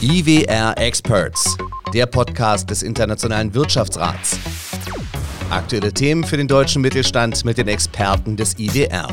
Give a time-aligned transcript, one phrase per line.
[0.00, 1.56] IWR Experts,
[1.92, 4.38] der Podcast des Internationalen Wirtschaftsrats.
[5.50, 9.08] Aktuelle Themen für den deutschen Mittelstand mit den Experten des IWR.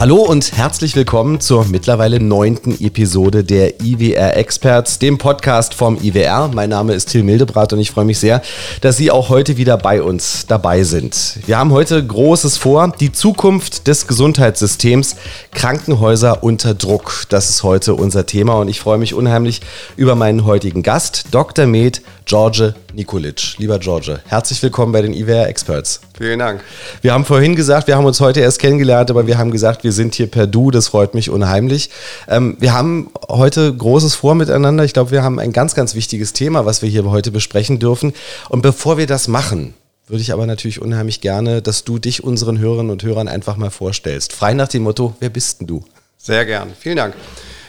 [0.00, 6.50] Hallo und herzlich willkommen zur mittlerweile neunten Episode der IWR Experts, dem Podcast vom IWR.
[6.52, 8.42] Mein Name ist Till Mildebrat und ich freue mich sehr,
[8.80, 11.38] dass Sie auch heute wieder bei uns dabei sind.
[11.46, 15.14] Wir haben heute Großes vor, die Zukunft des Gesundheitssystems,
[15.52, 17.26] Krankenhäuser unter Druck.
[17.28, 19.60] Das ist heute unser Thema und ich freue mich unheimlich
[19.96, 21.66] über meinen heutigen Gast, Dr.
[21.66, 23.58] Med George Nikolic.
[23.58, 26.00] Lieber George, herzlich willkommen bei den IWR Experts.
[26.16, 26.62] Vielen Dank.
[27.02, 29.92] Wir haben vorhin gesagt, wir haben uns heute erst kennengelernt, aber wir haben gesagt, wir
[29.92, 30.70] sind hier per Du.
[30.70, 31.90] Das freut mich unheimlich.
[32.26, 34.84] Ähm, wir haben heute Großes vor miteinander.
[34.84, 38.14] Ich glaube, wir haben ein ganz, ganz wichtiges Thema, was wir hier heute besprechen dürfen.
[38.48, 39.74] Und bevor wir das machen,
[40.06, 43.70] würde ich aber natürlich unheimlich gerne, dass du dich unseren Hörerinnen und Hörern einfach mal
[43.70, 44.32] vorstellst.
[44.32, 45.84] Frei nach dem Motto, wer bist denn du?
[46.18, 46.72] Sehr gern.
[46.78, 47.14] Vielen Dank.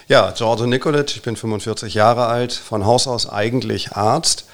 [0.08, 4.46] Ja, Giorgio Nikolic, ich bin 45 Jahre alt, von Haus aus eigentlich Arzt,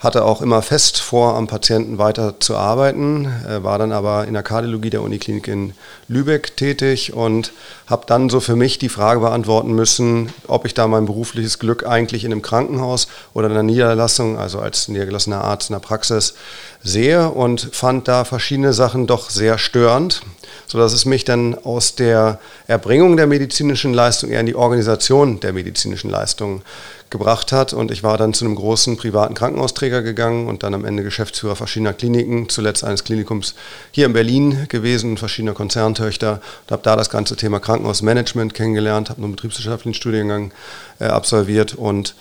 [0.00, 4.34] hatte auch immer fest vor, am Patienten weiter zu arbeiten, äh, war dann aber in
[4.34, 5.74] der Kardiologie der Uniklinik in
[6.08, 7.52] Lübeck tätig und
[7.86, 11.86] habe dann so für mich die Frage beantworten müssen, ob ich da mein berufliches Glück
[11.86, 16.34] eigentlich in einem Krankenhaus oder in einer Niederlassung, also als niedergelassener Arzt in der Praxis,
[16.82, 20.22] sehe und fand da verschiedene Sachen doch sehr störend,
[20.66, 25.52] sodass es mich dann aus der Erbringung der medizinischen Leistung eher in die Organisation der
[25.52, 26.62] medizinischen Leistung
[27.10, 27.72] gebracht hat.
[27.72, 31.56] Und ich war dann zu einem großen privaten Krankenhausträger gegangen und dann am Ende Geschäftsführer
[31.56, 33.54] verschiedener Kliniken, zuletzt eines Klinikums
[33.90, 39.22] hier in Berlin gewesen, verschiedener Konzerntöchter und habe da das ganze Thema Krankenhausmanagement kennengelernt, habe
[39.22, 40.52] einen betriebswirtschaftlichen Studiengang
[40.98, 42.14] äh, absolviert und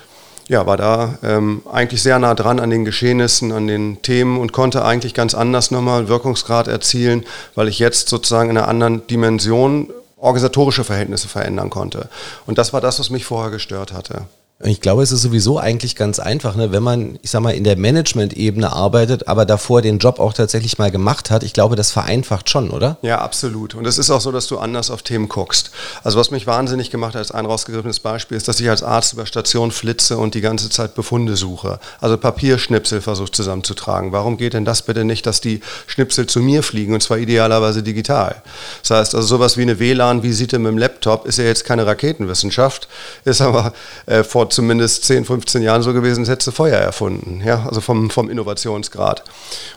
[0.47, 4.53] ja, war da ähm, eigentlich sehr nah dran an den Geschehnissen, an den Themen und
[4.53, 9.89] konnte eigentlich ganz anders nochmal Wirkungsgrad erzielen, weil ich jetzt sozusagen in einer anderen Dimension
[10.17, 12.09] organisatorische Verhältnisse verändern konnte.
[12.45, 14.23] Und das war das, was mich vorher gestört hatte.
[14.63, 16.71] Ich glaube, es ist sowieso eigentlich ganz einfach, ne?
[16.71, 20.77] wenn man, ich sag mal, in der Management-Ebene arbeitet, aber davor den Job auch tatsächlich
[20.77, 21.43] mal gemacht hat.
[21.43, 22.97] Ich glaube, das vereinfacht schon, oder?
[23.01, 23.75] Ja, absolut.
[23.75, 25.71] Und es ist auch so, dass du anders auf Themen guckst.
[26.05, 29.11] Also was mich wahnsinnig gemacht hat, als ein rausgegriffenes Beispiel, ist, dass ich als Arzt
[29.11, 31.77] über Station flitze und die ganze Zeit Befunde suche.
[31.99, 34.13] Also Papierschnipsel versuche zusammenzutragen.
[34.13, 37.83] Warum geht denn das bitte nicht, dass die Schnipsel zu mir fliegen und zwar idealerweise
[37.83, 38.41] digital?
[38.83, 42.87] Das heißt, also sowas wie eine WLAN-Visite mit dem Laptop ist ja jetzt keine Raketenwissenschaft,
[43.25, 43.73] ist aber
[44.05, 47.81] äh, vor zumindest 10, 15 Jahren so gewesen, als hättest du Feuer erfunden, ja, also
[47.81, 49.23] vom, vom Innovationsgrad.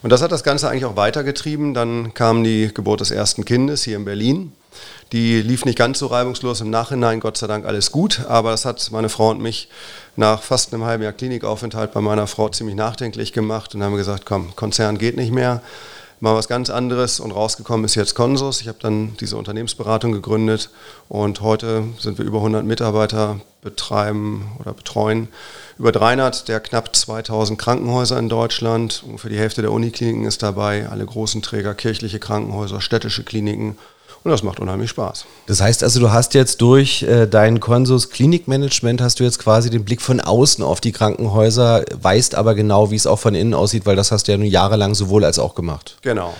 [0.02, 1.74] Und das hat das Ganze eigentlich auch weitergetrieben.
[1.74, 4.52] Dann kam die Geburt des ersten Kindes hier in Berlin.
[5.12, 8.66] Die lief nicht ganz so reibungslos im Nachhinein, Gott sei Dank alles gut, aber das
[8.66, 9.68] hat meine Frau und mich
[10.16, 14.26] nach fast einem halben Jahr Klinikaufenthalt bei meiner Frau ziemlich nachdenklich gemacht und haben gesagt,
[14.26, 15.62] komm, Konzern geht nicht mehr
[16.20, 18.60] mal was ganz anderes und rausgekommen ist jetzt Consus.
[18.60, 20.70] Ich habe dann diese Unternehmensberatung gegründet
[21.08, 25.28] und heute sind wir über 100 Mitarbeiter, betreiben oder betreuen
[25.78, 29.02] über 300 der knapp 2000 Krankenhäuser in Deutschland.
[29.04, 33.76] Ungefähr die Hälfte der Unikliniken ist dabei, alle großen Träger, kirchliche Krankenhäuser, städtische Kliniken
[34.28, 35.24] und das macht unheimlich Spaß.
[35.46, 39.70] Das heißt also, du hast jetzt durch äh, dein Konsus Klinikmanagement hast du jetzt quasi
[39.70, 43.54] den Blick von außen auf die Krankenhäuser, weißt aber genau, wie es auch von innen
[43.54, 45.96] aussieht, weil das hast du ja nun jahrelang sowohl als auch gemacht.
[46.02, 46.34] Genau.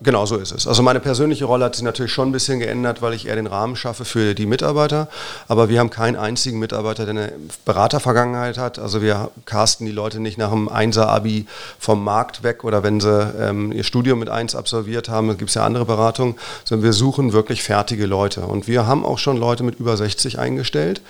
[0.00, 0.66] Genau so ist es.
[0.66, 3.46] Also meine persönliche Rolle hat sich natürlich schon ein bisschen geändert, weil ich eher den
[3.46, 5.08] Rahmen schaffe für die Mitarbeiter.
[5.46, 7.32] Aber wir haben keinen einzigen Mitarbeiter, der eine
[7.66, 8.78] Beratervergangenheit hat.
[8.78, 11.46] Also wir casten die Leute nicht nach einem Einser-Abi
[11.78, 15.54] vom Markt weg oder wenn sie ähm, ihr Studium mit eins absolviert haben, gibt es
[15.54, 18.40] ja andere Beratungen, sondern wir suchen wirklich fertige Leute.
[18.40, 21.02] Und wir haben auch schon Leute mit über 60 eingestellt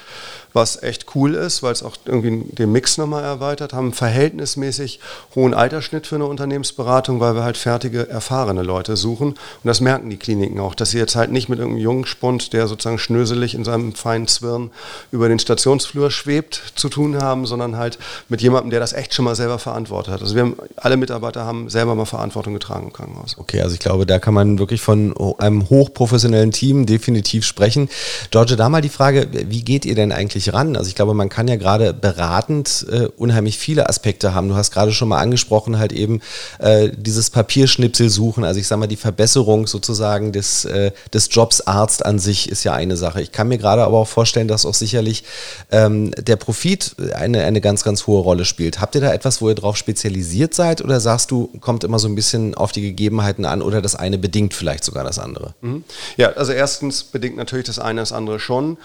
[0.54, 5.00] was echt cool ist, weil es auch irgendwie den Mix nochmal erweitert, haben verhältnismäßig
[5.34, 9.30] hohen Altersschnitt für eine Unternehmensberatung, weil wir halt fertige, erfahrene Leute suchen.
[9.30, 12.52] Und das merken die Kliniken auch, dass sie jetzt halt nicht mit irgendeinem jungen Spund,
[12.52, 14.70] der sozusagen schnöselig in seinem feinen Zwirn
[15.10, 17.98] über den Stationsflur schwebt, zu tun haben, sondern halt
[18.28, 20.22] mit jemandem, der das echt schon mal selber verantwortet hat.
[20.22, 23.36] Also wir haben, alle Mitarbeiter haben selber mal Verantwortung getragen im Krankenhaus.
[23.38, 27.88] Okay, also ich glaube, da kann man wirklich von einem hochprofessionellen Team definitiv sprechen.
[28.30, 30.76] George, da mal die Frage, wie geht ihr denn eigentlich wirklich ran?
[30.76, 34.48] Also ich glaube, man kann ja gerade beratend äh, unheimlich viele Aspekte haben.
[34.48, 36.20] Du hast gerade schon mal angesprochen, halt eben
[36.58, 38.44] äh, dieses Papierschnipsel suchen.
[38.44, 42.64] Also ich sage mal, die Verbesserung sozusagen des, äh, des Jobs Arzt an sich ist
[42.64, 43.20] ja eine Sache.
[43.22, 45.24] Ich kann mir gerade aber auch vorstellen, dass auch sicherlich
[45.70, 48.80] ähm, der Profit eine, eine ganz, ganz hohe Rolle spielt.
[48.80, 52.08] Habt ihr da etwas, wo ihr drauf spezialisiert seid oder sagst du, kommt immer so
[52.08, 55.54] ein bisschen auf die Gegebenheiten an oder das eine bedingt vielleicht sogar das andere?
[55.60, 55.84] Mhm.
[56.16, 58.76] Ja, also erstens bedingt natürlich das eine das andere schon.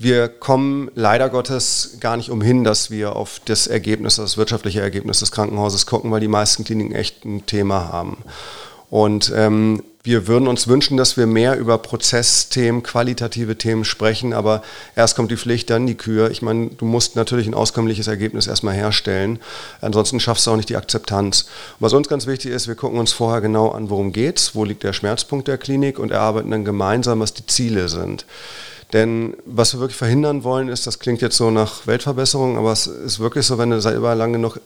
[0.00, 5.18] Wir kommen leider Gottes gar nicht umhin, dass wir auf das Ergebnis, das wirtschaftliche Ergebnis
[5.18, 8.18] des Krankenhauses gucken, weil die meisten Kliniken echt ein Thema haben.
[8.90, 14.62] Und ähm, wir würden uns wünschen, dass wir mehr über Prozessthemen, qualitative Themen sprechen, aber
[14.94, 16.30] erst kommt die Pflicht, dann die Kür.
[16.30, 19.40] Ich meine, du musst natürlich ein auskömmliches Ergebnis erstmal herstellen,
[19.80, 21.46] ansonsten schaffst du auch nicht die Akzeptanz.
[21.80, 24.84] Was uns ganz wichtig ist, wir gucken uns vorher genau an, worum geht's, wo liegt
[24.84, 28.24] der Schmerzpunkt der Klinik und erarbeiten dann gemeinsam, was die Ziele sind.
[28.92, 32.86] Denn was wir wirklich verhindern wollen, ist, das klingt jetzt so nach Weltverbesserung, aber es
[32.86, 34.60] ist wirklich so, wenn du selber lange genug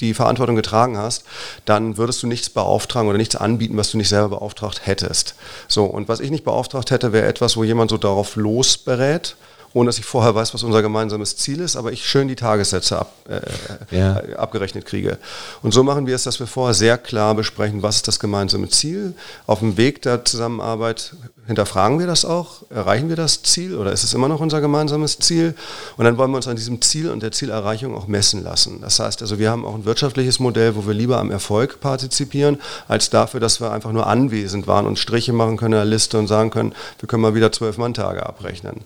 [0.00, 1.24] die Verantwortung getragen hast,
[1.64, 5.34] dann würdest du nichts beauftragen oder nichts anbieten, was du nicht selber beauftragt hättest.
[5.66, 9.36] So, und was ich nicht beauftragt hätte, wäre etwas, wo jemand so darauf losberät
[9.74, 12.98] ohne dass ich vorher weiß, was unser gemeinsames Ziel ist, aber ich schön die Tagessätze
[12.98, 14.20] ab, äh, ja.
[14.36, 15.18] abgerechnet kriege.
[15.62, 18.68] Und so machen wir es, dass wir vorher sehr klar besprechen, was ist das gemeinsame
[18.68, 19.14] Ziel.
[19.46, 21.12] Auf dem Weg der Zusammenarbeit
[21.46, 25.18] hinterfragen wir das auch, erreichen wir das Ziel oder ist es immer noch unser gemeinsames
[25.18, 25.54] Ziel?
[25.96, 28.80] Und dann wollen wir uns an diesem Ziel und der Zielerreichung auch messen lassen.
[28.80, 32.58] Das heißt also, wir haben auch ein wirtschaftliches Modell, wo wir lieber am Erfolg partizipieren,
[32.86, 36.18] als dafür, dass wir einfach nur anwesend waren und Striche machen können in der Liste
[36.18, 38.82] und sagen können, wir können mal wieder zwölf Mann-Tage abrechnen.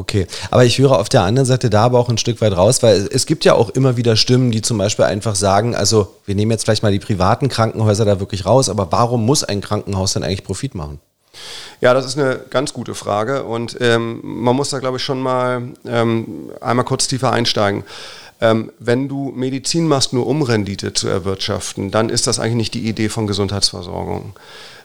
[0.00, 2.82] Okay, aber ich höre auf der anderen Seite da aber auch ein Stück weit raus,
[2.82, 6.34] weil es gibt ja auch immer wieder Stimmen, die zum Beispiel einfach sagen, also wir
[6.34, 10.14] nehmen jetzt vielleicht mal die privaten Krankenhäuser da wirklich raus, aber warum muss ein Krankenhaus
[10.14, 11.00] denn eigentlich Profit machen?
[11.82, 15.20] Ja, das ist eine ganz gute Frage und ähm, man muss da, glaube ich, schon
[15.20, 17.84] mal ähm, einmal kurz tiefer einsteigen.
[18.40, 22.74] Ähm, wenn du Medizin machst, nur um Rendite zu erwirtschaften, dann ist das eigentlich nicht
[22.74, 24.32] die Idee von Gesundheitsversorgung.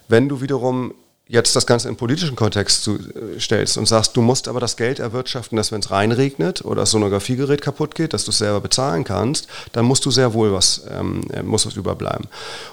[0.09, 0.93] Wenn du wiederum
[1.27, 4.77] jetzt das Ganze im politischen Kontext zu, äh, stellst und sagst, du musst aber das
[4.77, 8.61] Geld erwirtschaften, dass wenn es reinregnet oder das Sonographiegerät kaputt geht, dass du es selber
[8.61, 12.27] bezahlen kannst, dann musst du sehr wohl was, ähm, äh, muss was überbleiben.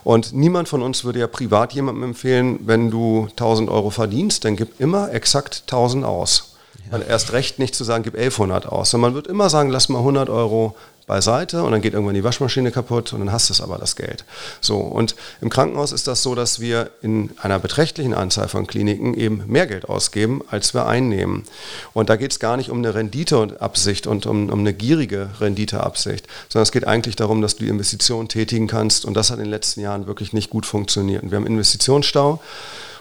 [0.05, 4.57] Und niemand von uns würde ja privat jemandem empfehlen, wenn du 1000 Euro verdienst, dann
[4.57, 6.52] gib immer exakt 1000 aus.
[6.93, 6.99] Ja.
[7.01, 9.99] Erst recht nicht zu sagen, gib 1100 aus, sondern man wird immer sagen, lass mal
[9.99, 13.61] 100 Euro beiseite und dann geht irgendwann die Waschmaschine kaputt und dann hast du es
[13.61, 14.25] aber das Geld.
[14.61, 19.15] So, und im Krankenhaus ist das so, dass wir in einer beträchtlichen Anzahl von Kliniken
[19.15, 21.45] eben mehr Geld ausgeben, als wir einnehmen.
[21.93, 26.27] Und da geht es gar nicht um eine Renditeabsicht und um, um eine gierige Renditeabsicht,
[26.49, 29.45] sondern es geht eigentlich darum, dass du die Investitionen tätigen kannst und das hat in
[29.45, 31.23] den letzten Jahren wirklich nicht gut funktioniert.
[31.23, 32.41] Und wir haben Investitionsstau.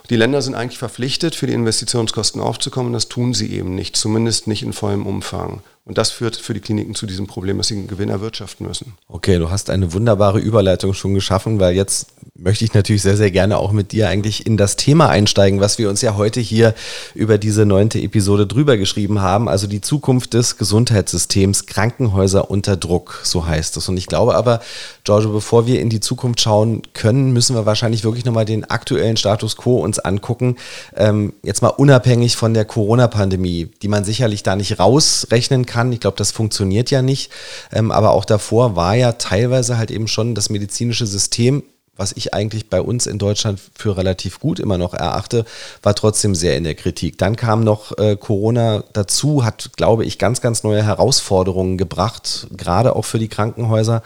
[0.10, 2.94] Die Länder sind eigentlich verpflichtet, für die Investitionskosten aufzukommen.
[2.94, 5.62] Das tun sie eben nicht, zumindest nicht in vollem Umfang.
[5.86, 8.94] Und das führt für die Kliniken zu diesem Problem, dass sie einen Gewinn erwirtschaften müssen.
[9.08, 12.08] Okay, du hast eine wunderbare Überleitung schon geschaffen, weil jetzt
[12.44, 15.78] möchte ich natürlich sehr, sehr gerne auch mit dir eigentlich in das Thema einsteigen, was
[15.78, 16.74] wir uns ja heute hier
[17.14, 19.48] über diese neunte Episode drüber geschrieben haben.
[19.48, 23.88] Also die Zukunft des Gesundheitssystems, Krankenhäuser unter Druck, so heißt es.
[23.90, 24.62] Und ich glaube aber,
[25.04, 29.18] Giorgio, bevor wir in die Zukunft schauen können, müssen wir wahrscheinlich wirklich nochmal den aktuellen
[29.18, 30.56] Status quo uns angucken.
[30.96, 35.92] Ähm, jetzt mal unabhängig von der Corona-Pandemie, die man sicherlich da nicht rausrechnen kann.
[35.92, 37.32] Ich glaube, das funktioniert ja nicht.
[37.72, 41.64] Ähm, aber auch davor war ja teilweise halt eben schon das medizinische System
[42.02, 45.46] was ich eigentlich bei uns in Deutschland für relativ gut immer noch erachte,
[45.84, 47.20] war trotzdem sehr in der Kritik.
[47.20, 52.96] Dann kam noch äh, Corona dazu, hat, glaube ich, ganz, ganz neue Herausforderungen gebracht, gerade
[52.96, 54.02] auch für die Krankenhäuser.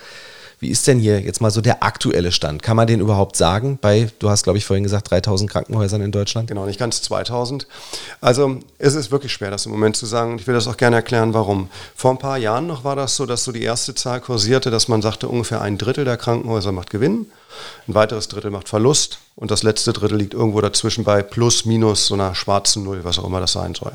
[0.60, 2.63] Wie ist denn hier jetzt mal so der aktuelle Stand?
[2.63, 3.78] Kann man den überhaupt sagen?
[3.81, 6.48] Bei, du hast, glaube ich, vorhin gesagt, 3000 Krankenhäusern in Deutschland?
[6.48, 7.68] Genau, nicht ganz 2000.
[8.22, 10.38] Also es ist wirklich schwer, das im Moment zu sagen.
[10.40, 11.69] Ich will das auch gerne erklären, warum.
[11.96, 14.88] Vor ein paar Jahren noch war das so, dass so die erste Zahl kursierte, dass
[14.88, 17.28] man sagte, ungefähr ein Drittel der Krankenhäuser macht Gewinn,
[17.88, 22.07] ein weiteres Drittel macht Verlust und das letzte Drittel liegt irgendwo dazwischen bei plus, minus,
[22.07, 23.94] so einer schwarzen Null, was auch immer das sein soll.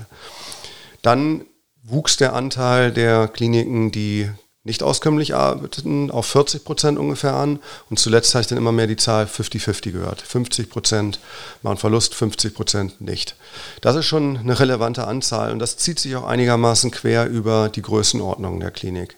[1.02, 1.46] Dann
[1.82, 4.30] wuchs der Anteil der Kliniken, die
[4.62, 7.60] nicht auskömmlich arbeiteten, auf 40 Prozent ungefähr an.
[7.88, 10.20] Und zuletzt habe ich dann immer mehr die Zahl 50-50 gehört.
[10.20, 11.18] 50 Prozent
[11.62, 13.36] machen Verlust, 50 Prozent nicht.
[13.80, 17.82] Das ist schon eine relevante Anzahl und das zieht sich auch einigermaßen quer über die
[17.82, 19.16] Größenordnung der Klinik.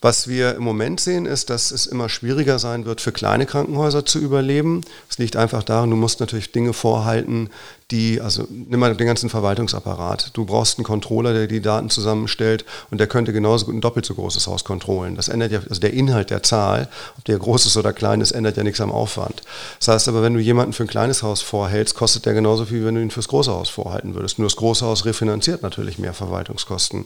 [0.00, 4.04] Was wir im Moment sehen, ist, dass es immer schwieriger sein wird, für kleine Krankenhäuser
[4.04, 4.82] zu überleben.
[5.08, 7.48] Es liegt einfach daran, du musst natürlich Dinge vorhalten,
[7.90, 10.30] die, also nimm mal den ganzen Verwaltungsapparat.
[10.32, 14.06] Du brauchst einen Controller, der die Daten zusammenstellt und der könnte genauso gut ein doppelt
[14.06, 15.16] so großes Haus kontrollen.
[15.16, 16.88] Das ändert ja, also der Inhalt der Zahl,
[17.18, 19.42] ob der groß ist oder klein ist, ändert ja nichts am Aufwand.
[19.78, 22.80] Das heißt aber, wenn du jemanden für ein kleines Haus vorhältst, kostet der genauso viel,
[22.80, 24.38] wie wenn du ihn fürs große Haus vorhalten würdest.
[24.38, 27.04] Nur das große Haus refinanziert natürlich mehr Verwaltungskosten.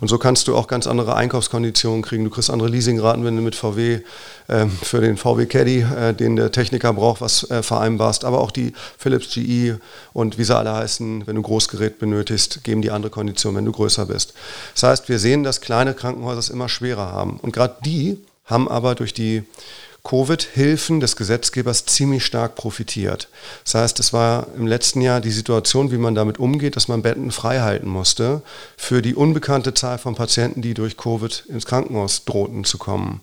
[0.00, 2.24] Und so kannst du auch ganz andere Einkaufskonditionen kriegen.
[2.24, 4.00] Du kriegst andere Leasingraten, wenn du mit VW
[4.48, 8.24] äh, für den VW Caddy, äh, den der Techniker braucht, was äh, vereinbarst.
[8.24, 9.78] Aber auch die Philips GE
[10.14, 13.72] und wie sie alle heißen, wenn du Großgerät benötigst, geben die andere Kondition, wenn du
[13.72, 14.32] größer bist.
[14.72, 17.38] Das heißt, wir sehen, dass kleine Krankenhäuser es immer schwerer haben.
[17.42, 19.42] Und gerade die haben aber durch die
[20.04, 23.28] Covid-Hilfen des Gesetzgebers ziemlich stark profitiert.
[23.64, 27.02] Das heißt, es war im letzten Jahr die Situation, wie man damit umgeht, dass man
[27.02, 28.42] Betten frei halten musste
[28.76, 33.20] für die unbekannte Zahl von Patienten, die durch Covid ins Krankenhaus drohten zu kommen.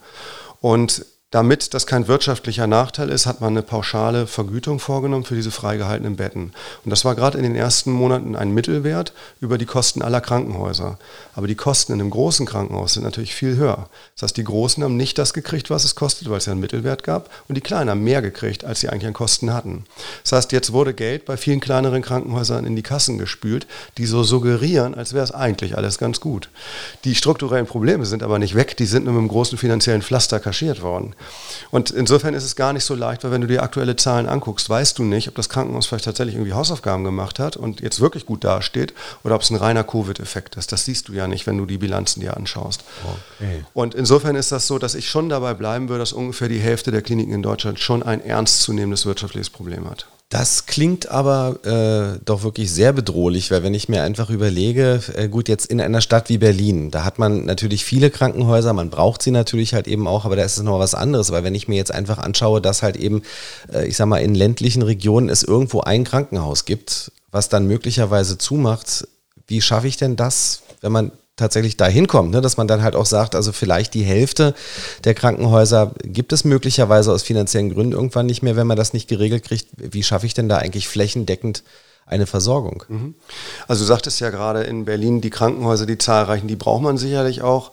[0.60, 5.50] Und damit das kein wirtschaftlicher Nachteil ist, hat man eine pauschale Vergütung vorgenommen für diese
[5.50, 6.52] freigehaltenen Betten.
[6.84, 10.98] Und das war gerade in den ersten Monaten ein Mittelwert über die Kosten aller Krankenhäuser.
[11.34, 13.88] Aber die Kosten in einem großen Krankenhaus sind natürlich viel höher.
[14.14, 16.60] Das heißt, die Großen haben nicht das gekriegt, was es kostet, weil es ja einen
[16.60, 17.30] Mittelwert gab.
[17.48, 19.84] Und die Kleinen haben mehr gekriegt, als sie eigentlich an Kosten hatten.
[20.24, 24.22] Das heißt, jetzt wurde Geld bei vielen kleineren Krankenhäusern in die Kassen gespült, die so
[24.22, 26.50] suggerieren, als wäre es eigentlich alles ganz gut.
[27.04, 30.38] Die strukturellen Probleme sind aber nicht weg, die sind nur mit einem großen finanziellen Pflaster
[30.38, 31.14] kaschiert worden.
[31.70, 34.68] Und insofern ist es gar nicht so leicht, weil wenn du dir aktuelle Zahlen anguckst,
[34.68, 38.26] weißt du nicht, ob das Krankenhaus vielleicht tatsächlich irgendwie Hausaufgaben gemacht hat und jetzt wirklich
[38.26, 40.72] gut dasteht oder ob es ein reiner Covid-Effekt ist.
[40.72, 42.84] Das siehst du ja nicht, wenn du die Bilanzen dir anschaust.
[43.38, 43.64] Okay.
[43.74, 46.90] Und insofern ist das so, dass ich schon dabei bleiben würde, dass ungefähr die Hälfte
[46.90, 50.06] der Kliniken in Deutschland schon ein ernstzunehmendes wirtschaftliches Problem hat.
[50.32, 55.28] Das klingt aber äh, doch wirklich sehr bedrohlich, weil wenn ich mir einfach überlege, äh,
[55.28, 59.20] gut, jetzt in einer Stadt wie Berlin, da hat man natürlich viele Krankenhäuser, man braucht
[59.20, 61.68] sie natürlich halt eben auch, aber da ist es noch was anderes, weil wenn ich
[61.68, 63.20] mir jetzt einfach anschaue, dass halt eben,
[63.70, 68.38] äh, ich sag mal, in ländlichen Regionen es irgendwo ein Krankenhaus gibt, was dann möglicherweise
[68.38, 69.06] zumacht,
[69.48, 71.12] wie schaffe ich denn das, wenn man
[71.42, 72.40] tatsächlich dahin kommt, ne?
[72.40, 74.54] dass man dann halt auch sagt, also vielleicht die Hälfte
[75.04, 79.08] der Krankenhäuser gibt es möglicherweise aus finanziellen Gründen irgendwann nicht mehr, wenn man das nicht
[79.08, 79.66] geregelt kriegt.
[79.76, 81.64] Wie schaffe ich denn da eigentlich flächendeckend
[82.06, 82.84] eine Versorgung?
[82.88, 83.14] Mhm.
[83.66, 87.42] Also du sagtest ja gerade in Berlin, die Krankenhäuser, die zahlreichen, die braucht man sicherlich
[87.42, 87.72] auch.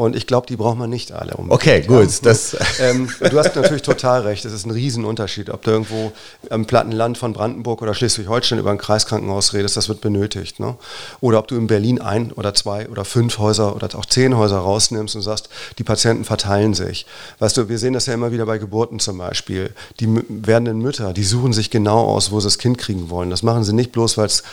[0.00, 1.34] Und ich glaube, die braucht man nicht alle.
[1.34, 1.52] Unbedingt.
[1.52, 2.08] Okay, gut.
[2.22, 4.46] Das ähm, du hast natürlich total recht.
[4.46, 6.12] Es ist ein Riesenunterschied, ob du irgendwo
[6.48, 10.58] im platten Land von Brandenburg oder Schleswig-Holstein über ein Kreiskrankenhaus redest, das wird benötigt.
[10.58, 10.76] Ne?
[11.20, 14.56] Oder ob du in Berlin ein oder zwei oder fünf Häuser oder auch zehn Häuser
[14.56, 17.04] rausnimmst und sagst, die Patienten verteilen sich.
[17.38, 19.74] Weißt du, wir sehen das ja immer wieder bei Geburten zum Beispiel.
[20.00, 23.28] Die werdenden Mütter, die suchen sich genau aus, wo sie das Kind kriegen wollen.
[23.28, 24.44] Das machen sie nicht bloß, weil es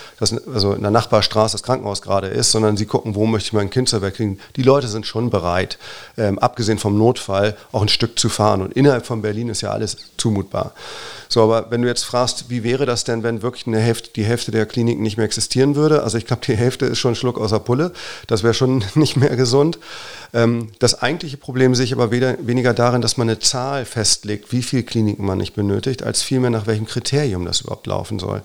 [0.53, 3.69] also in der Nachbarstraße das Krankenhaus gerade ist, sondern sie gucken, wo möchte ich mein
[3.69, 4.39] Kind zur Welt kriegen.
[4.57, 5.77] Die Leute sind schon bereit bereit,
[6.17, 8.61] ähm, abgesehen vom Notfall, auch ein Stück zu fahren.
[8.61, 10.73] Und innerhalb von Berlin ist ja alles zumutbar.
[11.29, 14.23] So, aber wenn du jetzt fragst, wie wäre das denn, wenn wirklich eine Hälfte, die
[14.23, 16.03] Hälfte der Kliniken nicht mehr existieren würde?
[16.03, 17.91] Also ich glaube, die Hälfte ist schon ein Schluck außer Pulle.
[18.27, 19.77] Das wäre schon nicht mehr gesund.
[20.33, 24.51] Ähm, das eigentliche Problem sehe ich aber weder, weniger darin, dass man eine Zahl festlegt,
[24.51, 28.41] wie viele Kliniken man nicht benötigt, als vielmehr nach welchem Kriterium das überhaupt laufen soll.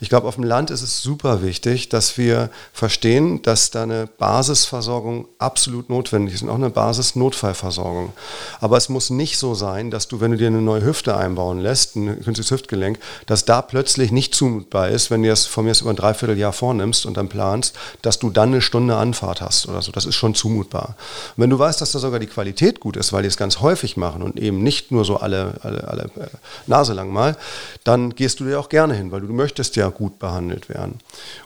[0.00, 4.06] Ich glaube, auf dem Land ist es super wichtig, dass wir verstehen, dass da eine
[4.18, 8.12] Basisversorgung absolut notwendig und auch eine Basisnotfallversorgung.
[8.60, 11.60] Aber es muss nicht so sein, dass du, wenn du dir eine neue Hüfte einbauen
[11.60, 15.74] lässt, ein künstliches Hüftgelenk, dass da plötzlich nicht zumutbar ist, wenn du es von mir
[15.80, 19.82] über ein Dreivierteljahr vornimmst und dann planst, dass du dann eine Stunde Anfahrt hast oder
[19.82, 19.92] so.
[19.92, 20.96] Das ist schon zumutbar.
[21.36, 23.60] Und wenn du weißt, dass da sogar die Qualität gut ist, weil die es ganz
[23.60, 26.28] häufig machen und eben nicht nur so alle, alle, alle äh,
[26.66, 27.36] Nase lang mal,
[27.84, 31.00] dann gehst du dir auch gerne hin, weil du, du möchtest ja gut behandelt werden.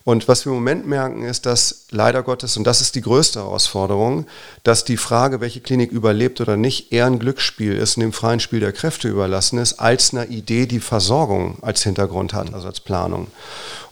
[0.05, 3.41] Und was wir im Moment merken, ist, dass leider Gottes, und das ist die größte
[3.41, 4.27] Herausforderung,
[4.63, 8.41] dass die Frage, welche Klinik überlebt oder nicht, eher ein Glücksspiel ist und dem freien
[8.41, 12.81] Spiel der Kräfte überlassen ist, als eine Idee, die Versorgung als Hintergrund hat, also als
[12.81, 13.27] Planung.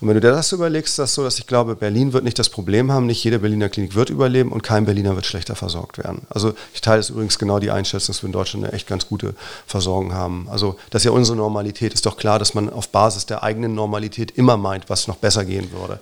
[0.01, 2.39] Und wenn du dir das überlegst, ist das so, dass ich glaube, Berlin wird nicht
[2.39, 5.99] das Problem haben, nicht jede Berliner Klinik wird überleben und kein Berliner wird schlechter versorgt
[5.99, 6.23] werden.
[6.31, 9.09] Also ich teile es übrigens genau die Einschätzung, dass wir in Deutschland eine echt ganz
[9.09, 9.35] gute
[9.67, 10.47] Versorgung haben.
[10.51, 11.93] Also das ist ja unsere Normalität.
[11.93, 15.45] Ist doch klar, dass man auf Basis der eigenen Normalität immer meint, was noch besser
[15.45, 15.99] gehen würde.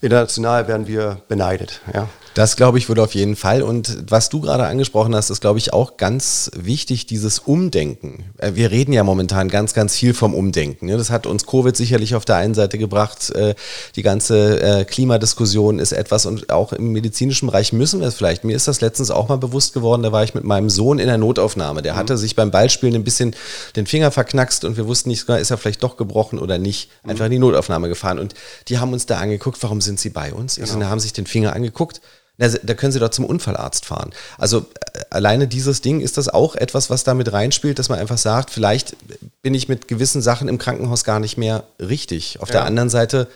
[0.00, 1.80] International werden wir beneidet.
[1.92, 2.08] Ja.
[2.38, 3.62] Das glaube ich würde auf jeden Fall.
[3.62, 8.26] Und was du gerade angesprochen hast, ist, glaube ich, auch ganz wichtig, dieses Umdenken.
[8.38, 10.86] Äh, wir reden ja momentan ganz, ganz viel vom Umdenken.
[10.86, 10.96] Ne?
[10.96, 13.30] Das hat uns Covid sicherlich auf der einen Seite gebracht.
[13.30, 13.56] Äh,
[13.96, 18.44] die ganze äh, Klimadiskussion ist etwas und auch im medizinischen Bereich müssen wir es vielleicht.
[18.44, 21.08] Mir ist das letztens auch mal bewusst geworden, da war ich mit meinem Sohn in
[21.08, 21.82] der Notaufnahme.
[21.82, 21.98] Der mhm.
[21.98, 23.34] hatte sich beim Ballspielen ein bisschen
[23.74, 26.88] den Finger verknackst und wir wussten nicht, ist er vielleicht doch gebrochen oder nicht.
[27.02, 27.10] Mhm.
[27.10, 28.20] Einfach in die Notaufnahme gefahren.
[28.20, 28.34] Und
[28.68, 30.56] die haben uns da angeguckt, warum sind sie bei uns?
[30.56, 30.66] Genau.
[30.66, 32.00] Also, haben sich den Finger angeguckt
[32.38, 34.12] na, da können Sie doch zum Unfallarzt fahren.
[34.38, 38.16] Also äh, alleine dieses Ding ist das auch etwas, was damit reinspielt, dass man einfach
[38.16, 38.96] sagt, vielleicht
[39.42, 42.40] bin ich mit gewissen Sachen im Krankenhaus gar nicht mehr richtig.
[42.40, 42.54] Auf ja.
[42.54, 43.26] der anderen Seite,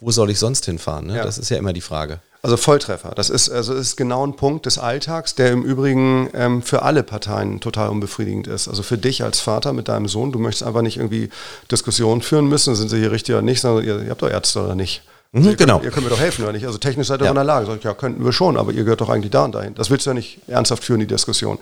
[0.00, 1.06] wo soll ich sonst hinfahren?
[1.06, 1.18] Ne?
[1.18, 1.24] Ja.
[1.24, 2.18] Das ist ja immer die Frage.
[2.42, 3.12] Also Volltreffer.
[3.14, 7.04] Das ist, also ist genau ein Punkt des Alltags, der im Übrigen ähm, für alle
[7.04, 8.66] Parteien total unbefriedigend ist.
[8.66, 11.28] Also für dich als Vater mit deinem Sohn, du möchtest einfach nicht irgendwie
[11.70, 14.64] Diskussionen führen müssen, sind sie hier richtig oder nicht, sondern ihr, ihr habt doch Ärzte
[14.64, 15.02] oder nicht.
[15.32, 15.74] Mhm, ihr genau.
[15.74, 16.66] Könnt, ihr könnt mir doch helfen, oder nicht?
[16.66, 17.30] Also technisch seid ihr ja.
[17.30, 17.66] in der Lage.
[17.66, 19.74] Sag ich, ja, könnten wir schon, aber ihr gehört doch eigentlich da und dahin.
[19.74, 21.58] Das willst du ja nicht ernsthaft führen, die Diskussion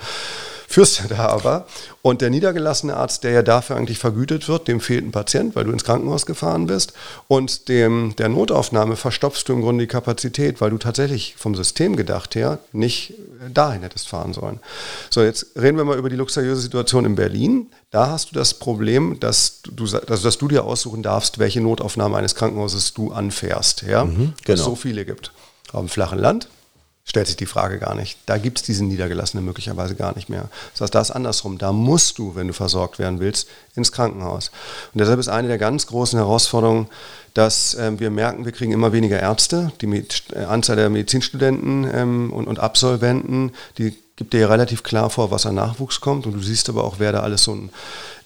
[0.69, 1.67] führst du da aber.
[2.03, 5.65] Und der niedergelassene Arzt, der ja dafür eigentlich vergütet wird, dem fehlt ein Patient, weil
[5.65, 6.93] du ins Krankenhaus gefahren bist.
[7.27, 11.97] Und dem, der Notaufnahme verstopfst du im Grunde die Kapazität, weil du tatsächlich vom System
[11.97, 13.15] gedacht her nicht
[13.53, 14.61] dahin hättest fahren sollen.
[15.09, 17.69] So, jetzt reden wir mal über die luxuriöse Situation in Berlin.
[17.91, 22.19] Da hast du das Problem, dass du, also dass du dir aussuchen darfst, welche Notaufnahme
[22.19, 23.83] eines Krankenhauses du anfährst.
[23.83, 24.05] Ja?
[24.05, 24.33] Mhm, genau.
[24.45, 25.33] Dass es so viele gibt.
[25.73, 26.49] Auf dem flachen Land
[27.09, 28.19] stellt sich die Frage gar nicht.
[28.27, 30.51] Da gibt es diesen Niedergelassenen möglicherweise gar nicht mehr.
[30.73, 31.57] Das heißt, da ist andersrum.
[31.57, 34.51] Da musst du, wenn du versorgt werden willst, ins Krankenhaus.
[34.93, 36.89] Und deshalb ist eine der ganz großen Herausforderungen,
[37.33, 39.73] dass ähm, wir merken, wir kriegen immer weniger Ärzte.
[39.81, 45.09] Die Med äh, Anzahl der Medizinstudenten ähm, und, und Absolventen, die gibt dir relativ klar
[45.09, 46.27] vor, was an Nachwuchs kommt.
[46.27, 47.57] Und du siehst aber auch, wer da alles so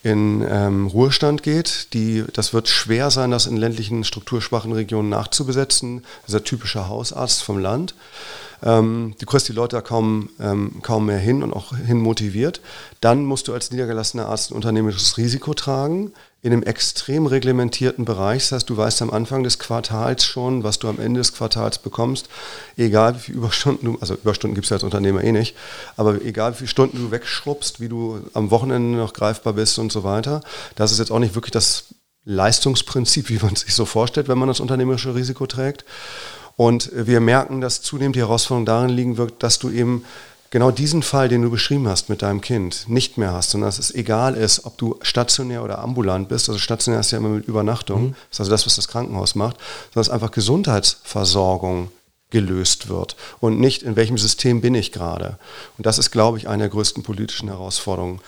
[0.02, 1.92] in ähm, Ruhestand geht.
[1.92, 6.04] Die, das wird schwer sein, das in ländlichen, strukturschwachen Regionen nachzubesetzen.
[6.26, 7.94] Dieser typische Hausarzt vom Land.
[8.62, 12.60] Ähm, du kriegst die Leute da kaum, ähm, kaum mehr hin und auch hin motiviert.
[13.00, 18.42] Dann musst du als niedergelassener Arzt ein unternehmerisches Risiko tragen in einem extrem reglementierten Bereich.
[18.42, 21.78] Das heißt, du weißt am Anfang des Quartals schon, was du am Ende des Quartals
[21.78, 22.28] bekommst,
[22.76, 25.56] egal wie viele Überstunden du, also Überstunden gibt es ja als Unternehmer eh nicht,
[25.96, 29.92] aber egal wie viele Stunden du wegschrubbst, wie du am Wochenende noch greifbar bist und
[29.92, 30.40] so weiter.
[30.74, 34.48] Das ist jetzt auch nicht wirklich das Leistungsprinzip, wie man sich so vorstellt, wenn man
[34.48, 35.84] das unternehmerische Risiko trägt.
[36.56, 40.04] Und wir merken, dass zunehmend die Herausforderung darin liegen wird, dass du eben
[40.50, 43.78] genau diesen Fall, den du beschrieben hast mit deinem Kind, nicht mehr hast, sondern dass
[43.78, 46.48] es egal ist, ob du stationär oder ambulant bist.
[46.48, 48.14] Also stationär ist ja immer mit Übernachtung, mhm.
[48.28, 49.56] das ist also das, was das Krankenhaus macht,
[49.92, 51.88] sondern dass einfach Gesundheitsversorgung
[52.30, 55.38] gelöst wird und nicht in welchem System bin ich gerade.
[55.78, 58.20] Und das ist, glaube ich, eine der größten politischen Herausforderungen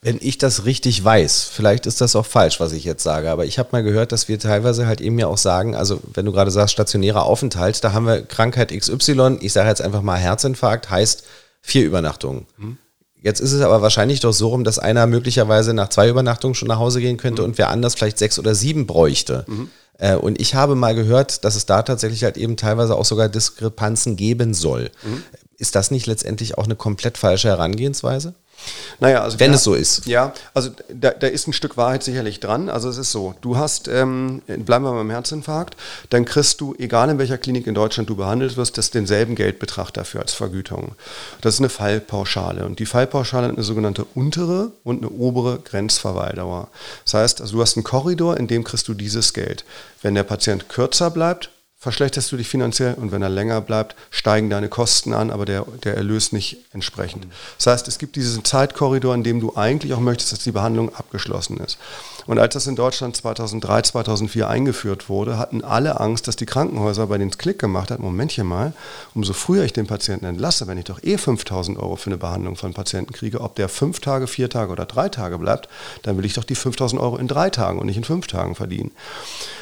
[0.00, 3.46] wenn ich das richtig weiß, vielleicht ist das auch falsch, was ich jetzt sage, aber
[3.46, 6.32] ich habe mal gehört, dass wir teilweise halt eben ja auch sagen, also wenn du
[6.32, 10.88] gerade sagst, stationärer Aufenthalt, da haben wir Krankheit XY, ich sage jetzt einfach mal Herzinfarkt,
[10.90, 11.24] heißt
[11.60, 12.46] vier Übernachtungen.
[12.58, 12.78] Mhm.
[13.20, 16.68] Jetzt ist es aber wahrscheinlich doch so rum, dass einer möglicherweise nach zwei Übernachtungen schon
[16.68, 17.48] nach Hause gehen könnte mhm.
[17.48, 19.44] und wer anders vielleicht sechs oder sieben bräuchte.
[19.48, 19.70] Mhm.
[19.98, 23.28] Äh, und ich habe mal gehört, dass es da tatsächlich halt eben teilweise auch sogar
[23.28, 24.90] Diskrepanzen geben soll.
[25.02, 25.24] Mhm.
[25.56, 28.34] Ist das nicht letztendlich auch eine komplett falsche Herangehensweise?
[29.00, 30.06] Naja, also wenn ja, es so ist.
[30.06, 32.68] Ja, also da, da, ist ein Stück Wahrheit sicherlich dran.
[32.68, 35.76] Also es ist so, du hast, ähm, bleiben wir beim Herzinfarkt,
[36.10, 39.92] dann kriegst du, egal in welcher Klinik in Deutschland du behandelt wirst, das denselben Geldbetrag
[39.92, 40.92] dafür als Vergütung.
[41.40, 46.68] Das ist eine Fallpauschale und die Fallpauschale hat eine sogenannte untere und eine obere Grenzverweildauer.
[47.04, 49.64] Das heißt, also du hast einen Korridor, in dem kriegst du dieses Geld.
[50.02, 54.50] Wenn der Patient kürzer bleibt, verschlechterst du dich finanziell und wenn er länger bleibt, steigen
[54.50, 57.28] deine Kosten an, aber der, der Erlös nicht entsprechend.
[57.56, 60.92] Das heißt, es gibt diesen Zeitkorridor, in dem du eigentlich auch möchtest, dass die Behandlung
[60.94, 61.78] abgeschlossen ist.
[62.26, 67.06] Und als das in Deutschland 2003, 2004 eingeführt wurde, hatten alle Angst, dass die Krankenhäuser
[67.06, 68.74] bei denen Klick gemacht hat, Momentchen mal,
[69.14, 72.56] umso früher ich den Patienten entlasse, wenn ich doch eh 5000 Euro für eine Behandlung
[72.56, 75.70] von Patienten kriege, ob der fünf Tage, vier Tage oder drei Tage bleibt,
[76.02, 78.54] dann will ich doch die 5000 Euro in drei Tagen und nicht in fünf Tagen
[78.54, 78.90] verdienen.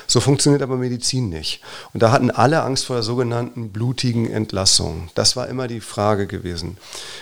[0.06, 1.60] So funktioniert aber Medizin nicht.
[1.92, 5.08] Und da hatten alle Angst vor der sogenannten blutigen Entlassung.
[5.14, 6.76] Das war immer die Frage gewesen,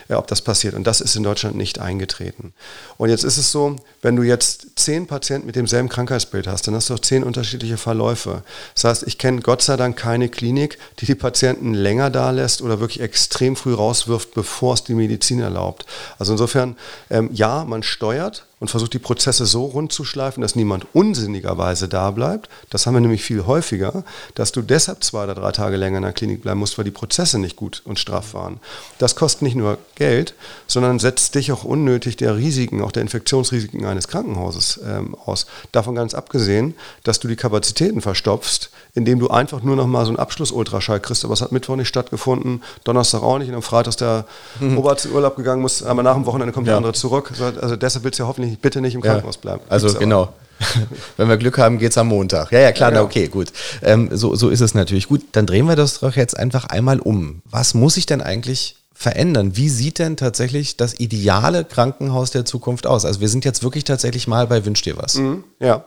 [0.08, 0.74] äh, ob das passiert.
[0.74, 2.52] Und das ist in Deutschland nicht eingetreten.
[2.96, 6.74] Und jetzt ist es so, wenn du jetzt zehn Patienten mit demselben Krankheitsbild hast, dann
[6.74, 8.42] hast du auch zehn unterschiedliche Verläufe.
[8.74, 12.62] Das heißt, ich kenne Gott sei Dank keine Klinik, die die Patienten länger da lässt
[12.62, 15.86] oder wirklich extrem früh rauswirft, bevor es die Medizin erlaubt.
[16.18, 16.76] Also insofern,
[17.10, 21.88] ähm, ja, man steuert, und versucht die Prozesse so rund zu schleifen, dass niemand unsinnigerweise
[21.88, 22.48] da bleibt.
[22.70, 26.04] Das haben wir nämlich viel häufiger, dass du deshalb zwei oder drei Tage länger in
[26.04, 28.60] der Klinik bleiben musst, weil die Prozesse nicht gut und straff waren.
[28.98, 30.34] Das kostet nicht nur Geld,
[30.66, 35.46] sondern setzt dich auch unnötig der Risiken, auch der Infektionsrisiken eines Krankenhauses ähm, aus.
[35.72, 40.10] Davon ganz abgesehen, dass du die Kapazitäten verstopfst, indem du einfach nur noch mal so
[40.10, 41.24] einen Abschluss-Ultraschall kriegst.
[41.24, 44.26] Aber es hat Mittwoch nicht stattgefunden, Donnerstag auch nicht und am Freitag ist der
[44.60, 44.78] mhm.
[44.78, 46.72] Oberarzt in Urlaub gegangen, muss, aber nach dem Wochenende kommt ja.
[46.72, 47.32] der andere zurück.
[47.60, 49.62] Also deshalb willst du ja hoffentlich bitte nicht im Krankenhaus bleiben.
[49.68, 50.32] Also genau.
[51.16, 52.52] Wenn wir Glück haben, geht es am Montag.
[52.52, 53.52] Ja, ja, klar, ja, na, okay, gut.
[53.82, 55.08] Ähm, so, so ist es natürlich.
[55.08, 57.42] Gut, dann drehen wir das doch jetzt einfach einmal um.
[57.50, 59.56] Was muss ich denn eigentlich verändern?
[59.56, 63.04] Wie sieht denn tatsächlich das ideale Krankenhaus der Zukunft aus?
[63.04, 65.16] Also wir sind jetzt wirklich tatsächlich mal bei Wünsch dir was.
[65.16, 65.84] Mhm, ja,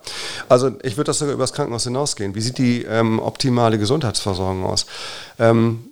[0.49, 2.35] also ich würde das sogar über das Krankenhaus hinausgehen.
[2.35, 4.85] Wie sieht die ähm, optimale Gesundheitsversorgung aus?
[5.39, 5.85] Ähm,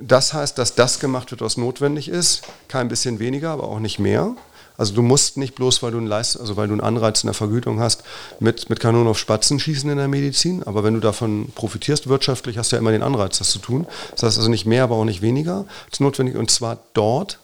[0.00, 3.98] das heißt, dass das gemacht wird, was notwendig ist, kein bisschen weniger, aber auch nicht
[3.98, 4.34] mehr.
[4.80, 7.26] Also du musst nicht bloß, weil du einen, Leist also weil du einen Anreiz in
[7.26, 8.02] der Vergütung hast,
[8.38, 10.62] mit, mit Kanonen auf Spatzen schießen in der Medizin.
[10.62, 13.86] Aber wenn du davon profitierst wirtschaftlich, hast du ja immer den Anreiz, das zu tun.
[14.12, 15.66] Das heißt also nicht mehr, aber auch nicht weniger.
[15.90, 17.40] Das ist notwendig und zwar dort,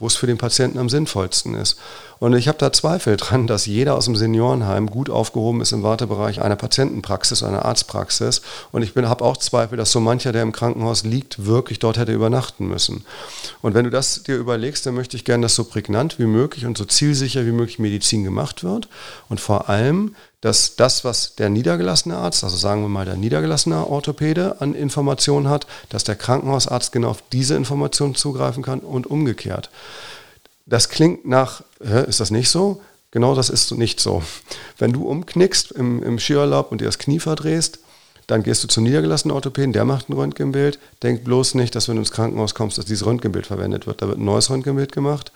[0.00, 1.78] wo es für den Patienten am sinnvollsten ist.
[2.20, 5.82] Und ich habe da Zweifel dran, dass jeder aus dem Seniorenheim gut aufgehoben ist im
[5.82, 8.42] Wartebereich einer Patientenpraxis, einer Arztpraxis.
[8.72, 12.12] Und ich habe auch Zweifel, dass so mancher, der im Krankenhaus liegt, wirklich dort hätte
[12.12, 13.06] übernachten müssen.
[13.62, 16.66] Und wenn du das dir überlegst, dann möchte ich gerne, dass so prägnant wie möglich
[16.66, 18.88] und so zielsicher wie möglich Medizin gemacht wird.
[19.30, 23.86] Und vor allem, dass das, was der niedergelassene Arzt, also sagen wir mal der niedergelassene
[23.86, 29.70] Orthopäde an Informationen hat, dass der Krankenhausarzt genau auf diese Informationen zugreifen kann und umgekehrt.
[30.70, 31.62] Das klingt nach,
[32.08, 32.80] ist das nicht so?
[33.10, 34.22] Genau das ist nicht so.
[34.78, 37.80] Wenn du umknickst im, im Skiurlaub und dir das Knie verdrehst,
[38.30, 40.78] Dann gehst du zum niedergelassenen Orthopäden, der macht ein Röntgenbild.
[41.02, 44.02] Denk bloß nicht, dass wenn du ins Krankenhaus kommst, dass dieses Röntgenbild verwendet wird.
[44.02, 45.32] Da wird ein neues Röntgenbild gemacht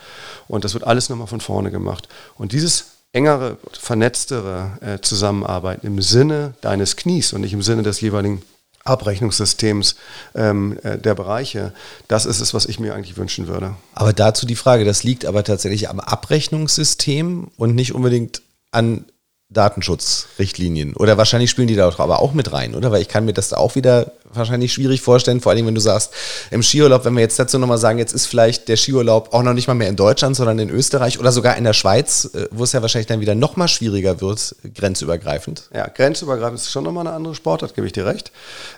[0.46, 2.08] und das wird alles nochmal von vorne gemacht.
[2.36, 8.00] Und dieses engere, vernetztere äh, Zusammenarbeiten im Sinne deines Knies und nicht im Sinne des
[8.00, 8.42] jeweiligen
[8.84, 9.96] Abrechnungssystems
[10.34, 11.72] ähm, äh, der Bereiche.
[12.06, 13.74] Das ist es, was ich mir eigentlich wünschen würde.
[13.94, 19.06] Aber dazu die Frage, das liegt aber tatsächlich am Abrechnungssystem und nicht unbedingt an
[19.50, 20.94] Datenschutzrichtlinien.
[20.94, 22.90] Oder wahrscheinlich spielen die da aber auch mit rein, oder?
[22.92, 25.80] Weil ich kann mir das da auch wieder wahrscheinlich schwierig vorstellen, vor allem wenn du
[25.80, 26.12] sagst,
[26.50, 29.52] im Skiurlaub, wenn wir jetzt dazu nochmal sagen, jetzt ist vielleicht der Skiurlaub auch noch
[29.52, 32.64] nicht mal mehr in Deutschland, sondern in Österreich oder sogar in der Schweiz, äh, wo
[32.64, 35.68] es ja wahrscheinlich dann wieder nochmal schwieriger wird, grenzübergreifend.
[35.74, 38.32] Ja, grenzübergreifend ist schon nochmal eine andere Sportart, gebe ich dir recht.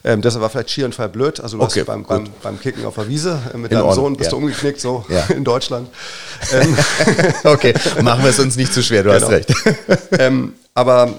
[0.04, 1.40] Ähm, deshalb war vielleicht Skiunfall blöd.
[1.40, 4.16] Also okay, beim, beim, beim, Kicken auf der Wiese äh, mit in deinem Ordnung, Sohn
[4.16, 4.38] bist ja.
[4.38, 5.24] du umgeknickt, so ja.
[5.34, 5.88] in Deutschland.
[6.52, 6.76] Ähm.
[7.44, 9.22] okay, machen wir es uns nicht zu schwer, du genau.
[9.22, 9.52] hast recht.
[10.18, 11.18] ähm, aber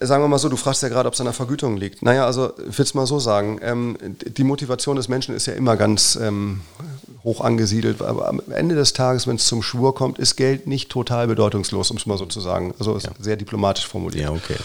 [0.00, 2.02] sagen wir mal so, du fragst ja gerade, ob es an der Vergütung liegt.
[2.02, 5.54] Naja, also ich will es mal so sagen, ähm, die Motivation des Menschen ist ja
[5.54, 6.60] immer ganz ähm,
[7.22, 10.90] hoch angesiedelt, aber am Ende des Tages, wenn es zum Schwur kommt, ist Geld nicht
[10.90, 12.74] total bedeutungslos, um es mal so zu sagen.
[12.78, 13.10] Also ja.
[13.18, 14.24] sehr diplomatisch formuliert.
[14.24, 14.56] Ja, okay.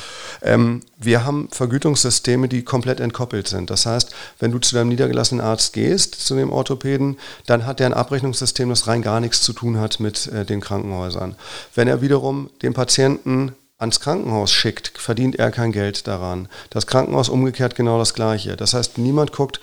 [0.42, 3.70] Ähm, wir haben Vergütungssysteme, die komplett entkoppelt sind.
[3.70, 7.88] Das heißt, wenn du zu deinem niedergelassenen Arzt gehst, zu dem Orthopäden, dann hat der
[7.88, 11.36] ein Abrechnungssystem, das rein gar nichts zu tun hat mit äh, den Krankenhäusern.
[11.76, 16.48] Wenn er wiederum den Patienten ans Krankenhaus schickt, verdient er kein Geld daran.
[16.70, 18.56] Das Krankenhaus umgekehrt genau das Gleiche.
[18.56, 19.60] Das heißt, niemand guckt,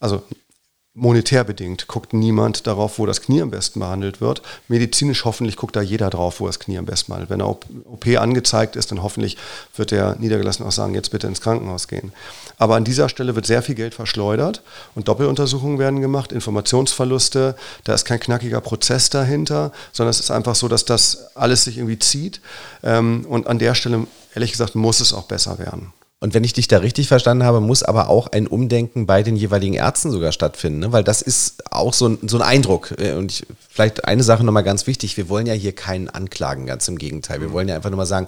[0.00, 0.22] also
[0.94, 4.42] monetär bedingt guckt niemand darauf, wo das Knie am besten behandelt wird.
[4.68, 7.40] Medizinisch hoffentlich guckt da jeder drauf, wo das Knie am besten behandelt wird.
[7.40, 9.36] Wenn eine OP angezeigt ist, dann hoffentlich
[9.74, 12.12] wird der Niedergelassene auch sagen, jetzt bitte ins Krankenhaus gehen.
[12.58, 14.62] Aber an dieser Stelle wird sehr viel Geld verschleudert
[14.94, 20.54] und Doppeluntersuchungen werden gemacht, Informationsverluste, da ist kein knackiger Prozess dahinter, sondern es ist einfach
[20.54, 22.40] so, dass das alles sich irgendwie zieht.
[22.84, 25.92] Ähm, und an der Stelle, ehrlich gesagt, muss es auch besser werden.
[26.24, 29.36] Und wenn ich dich da richtig verstanden habe, muss aber auch ein Umdenken bei den
[29.36, 30.90] jeweiligen Ärzten sogar stattfinden, ne?
[30.90, 32.94] weil das ist auch so ein, so ein Eindruck.
[32.96, 36.64] Äh, und ich, vielleicht eine Sache nochmal ganz wichtig, wir wollen ja hier keinen anklagen,
[36.64, 37.42] ganz im Gegenteil.
[37.42, 38.26] Wir wollen ja einfach nur mal sagen,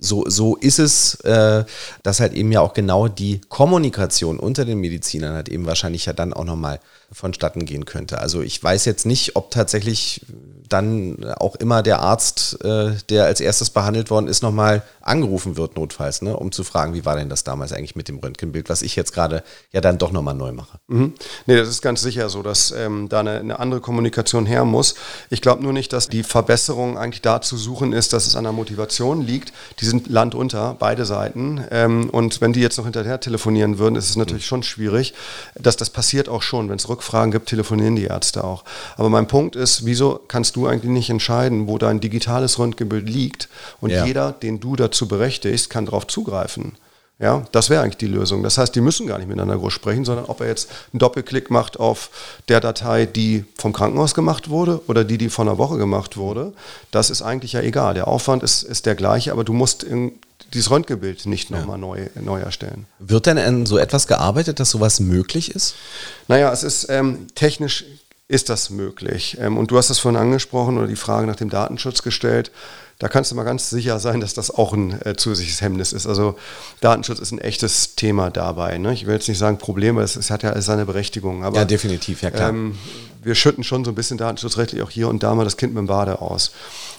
[0.00, 1.64] so, so ist es, äh,
[2.02, 6.12] dass halt eben ja auch genau die Kommunikation unter den Medizinern halt eben wahrscheinlich ja
[6.12, 6.80] dann auch nochmal
[7.12, 8.18] vonstatten gehen könnte.
[8.18, 10.22] Also ich weiß jetzt nicht, ob tatsächlich
[10.70, 15.76] dann auch immer der Arzt, äh, der als erstes behandelt worden ist, nochmal angerufen wird,
[15.76, 18.82] notfalls, ne, um zu fragen, wie war denn das damals eigentlich mit dem Röntgenbild, was
[18.82, 20.78] ich jetzt gerade ja dann doch nochmal neu mache.
[20.86, 21.14] Mhm.
[21.46, 24.94] Nee, das ist ganz sicher so, dass ähm, da eine, eine, andere Kommunikation her muss.
[25.28, 28.44] Ich glaube nur nicht, dass die Verbesserung eigentlich da zu suchen ist, dass es an
[28.44, 29.52] der Motivation liegt.
[29.80, 31.64] Die sind landunter, beide Seiten.
[31.70, 34.48] Ähm, und wenn die jetzt noch hinterher telefonieren würden, ist es natürlich mhm.
[34.48, 35.14] schon schwierig.
[35.54, 36.68] Dass das passiert auch schon.
[36.68, 38.64] Wenn es Rückfragen gibt, telefonieren die Ärzte auch.
[38.96, 43.48] Aber mein Punkt ist, wieso kannst du eigentlich nicht entscheiden, wo dein digitales Röntgenbild liegt
[43.80, 44.04] und ja.
[44.04, 46.72] jeder, den du dazu berechtigst, kann darauf zugreifen.
[47.20, 48.42] Ja, das wäre eigentlich die Lösung.
[48.42, 51.50] Das heißt, die müssen gar nicht miteinander groß sprechen, sondern ob er jetzt einen Doppelklick
[51.50, 52.08] macht auf
[52.48, 56.54] der Datei, die vom Krankenhaus gemacht wurde oder die, die vor einer Woche gemacht wurde,
[56.90, 57.92] das ist eigentlich ja egal.
[57.92, 60.12] Der Aufwand ist, ist der gleiche, aber du musst in,
[60.54, 61.86] dieses Röntgenbild nicht nochmal ja.
[61.86, 62.86] neu, neu erstellen.
[62.98, 65.74] Wird denn an so etwas gearbeitet, dass sowas möglich ist?
[66.26, 67.84] Naja, es ist ähm, technisch
[68.30, 69.38] ist das möglich.
[69.40, 72.52] Ähm, und du hast das vorhin angesprochen oder die Frage nach dem Datenschutz gestellt.
[73.00, 76.06] Da kannst du mal ganz sicher sein, dass das auch ein äh, zusätzliches Hemmnis ist.
[76.06, 76.36] Also
[76.80, 78.78] Datenschutz ist ein echtes Thema dabei.
[78.78, 78.92] Ne?
[78.92, 81.42] Ich will jetzt nicht sagen Problem, weil es, es hat ja seine Berechtigung.
[81.42, 82.50] Aber, ja, definitiv, ja klar.
[82.50, 82.78] Ähm,
[83.20, 85.80] wir schütten schon so ein bisschen datenschutzrechtlich auch hier und da mal das Kind mit
[85.80, 86.52] dem Bade aus.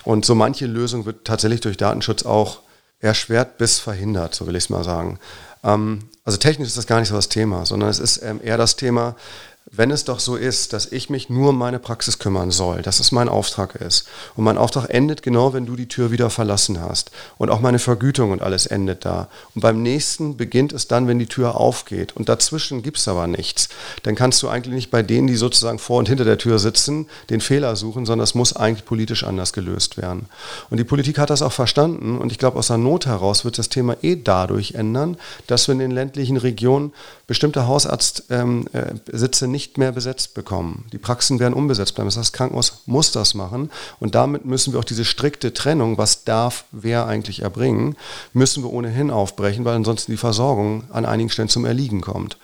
[0.03, 2.59] Und so manche Lösung wird tatsächlich durch Datenschutz auch
[2.99, 5.17] erschwert bis verhindert, so will ich es mal sagen.
[5.63, 8.57] Ähm, also technisch ist das gar nicht so das Thema, sondern es ist ähm, eher
[8.57, 9.15] das Thema,
[9.73, 12.99] wenn es doch so ist, dass ich mich nur um meine Praxis kümmern soll, dass
[12.99, 14.05] es mein Auftrag ist.
[14.35, 17.09] Und mein Auftrag endet genau, wenn du die Tür wieder verlassen hast.
[17.37, 19.29] Und auch meine Vergütung und alles endet da.
[19.55, 22.13] Und beim nächsten beginnt es dann, wenn die Tür aufgeht.
[22.17, 23.69] Und dazwischen gibt es aber nichts.
[24.03, 27.07] Dann kannst du eigentlich nicht bei denen, die sozusagen vor und hinter der Tür sitzen,
[27.29, 30.25] den Fehler suchen, sondern das muss eigentlich politisch anders gelöst werden.
[30.69, 32.17] Und die Politik hat das auch verstanden.
[32.17, 35.15] Und ich glaube, aus der Not heraus wird das Thema eh dadurch ändern,
[35.47, 36.91] dass wir in den ländlichen Regionen
[37.31, 40.83] bestimmte Hausarztsitze ähm, äh, nicht mehr besetzt bekommen.
[40.91, 42.09] Die Praxen werden unbesetzt bleiben.
[42.09, 43.71] Das heißt, das Krankenhaus muss das machen.
[44.01, 47.95] Und damit müssen wir auch diese strikte Trennung, was darf wer eigentlich erbringen,
[48.33, 52.35] müssen wir ohnehin aufbrechen, weil ansonsten die Versorgung an einigen Stellen zum Erliegen kommt.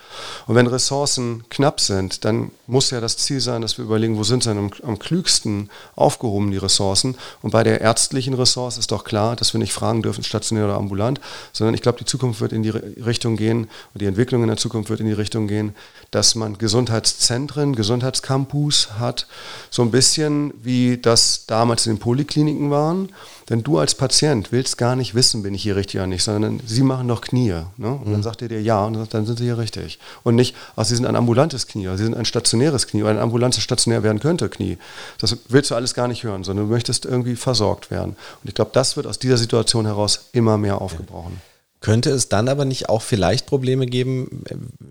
[0.45, 4.23] Und wenn Ressourcen knapp sind, dann muss ja das Ziel sein, dass wir überlegen, wo
[4.23, 7.17] sind sie am, am klügsten aufgehoben, die Ressourcen.
[7.41, 10.75] Und bei der ärztlichen Ressource ist doch klar, dass wir nicht fragen dürfen, stationär oder
[10.75, 11.19] ambulant,
[11.51, 14.55] sondern ich glaube, die Zukunft wird in die Richtung gehen und die Entwicklung in der
[14.55, 15.75] Zukunft Zukunft wird in die Richtung gehen,
[16.11, 19.27] dass man Gesundheit Gesundheitszentren, Gesundheitscampus hat,
[19.69, 23.09] so ein bisschen wie das damals in den Polikliniken waren.
[23.49, 26.59] Denn du als Patient willst gar nicht wissen, bin ich hier richtig oder nicht, sondern
[26.65, 27.63] sie machen doch Knie.
[27.77, 27.91] Ne?
[27.91, 28.11] Und mhm.
[28.11, 29.99] dann sagt er dir ja und dann sind sie hier richtig.
[30.23, 33.11] Und nicht, ach, sie sind ein ambulantes Knie oder sie sind ein stationäres Knie oder
[33.11, 34.77] ein ambulantes stationär werden könnte Knie.
[35.19, 38.15] Das willst du alles gar nicht hören, sondern du möchtest irgendwie versorgt werden.
[38.43, 41.41] Und ich glaube, das wird aus dieser Situation heraus immer mehr aufgebrochen.
[41.79, 44.43] Könnte es dann aber nicht auch vielleicht Probleme geben,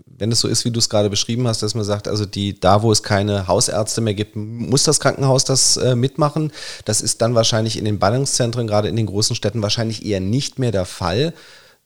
[0.07, 2.59] wenn es so ist, wie du es gerade beschrieben hast, dass man sagt, also die,
[2.59, 6.53] da wo es keine Hausärzte mehr gibt, muss das Krankenhaus das äh, mitmachen?
[6.85, 10.59] Das ist dann wahrscheinlich in den Ballungszentren, gerade in den großen Städten, wahrscheinlich eher nicht
[10.61, 11.35] mehr der Fall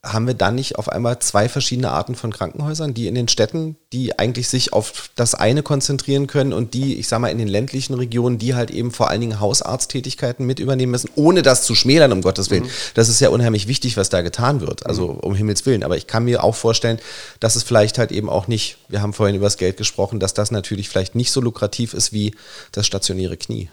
[0.03, 3.77] haben wir dann nicht auf einmal zwei verschiedene Arten von Krankenhäusern, die in den Städten,
[3.93, 7.49] die eigentlich sich auf das eine konzentrieren können und die, ich sage mal, in den
[7.49, 11.75] ländlichen Regionen, die halt eben vor allen Dingen Hausarzttätigkeiten mit übernehmen müssen, ohne das zu
[11.75, 12.65] schmälern, um Gottes Willen.
[12.65, 12.71] Mhm.
[12.95, 15.19] Das ist ja unheimlich wichtig, was da getan wird, also mhm.
[15.21, 15.83] um Himmels Willen.
[15.83, 16.99] Aber ich kann mir auch vorstellen,
[17.39, 20.33] dass es vielleicht halt eben auch nicht, wir haben vorhin über das Geld gesprochen, dass
[20.33, 22.35] das natürlich vielleicht nicht so lukrativ ist wie
[22.73, 23.69] das stationäre Knie.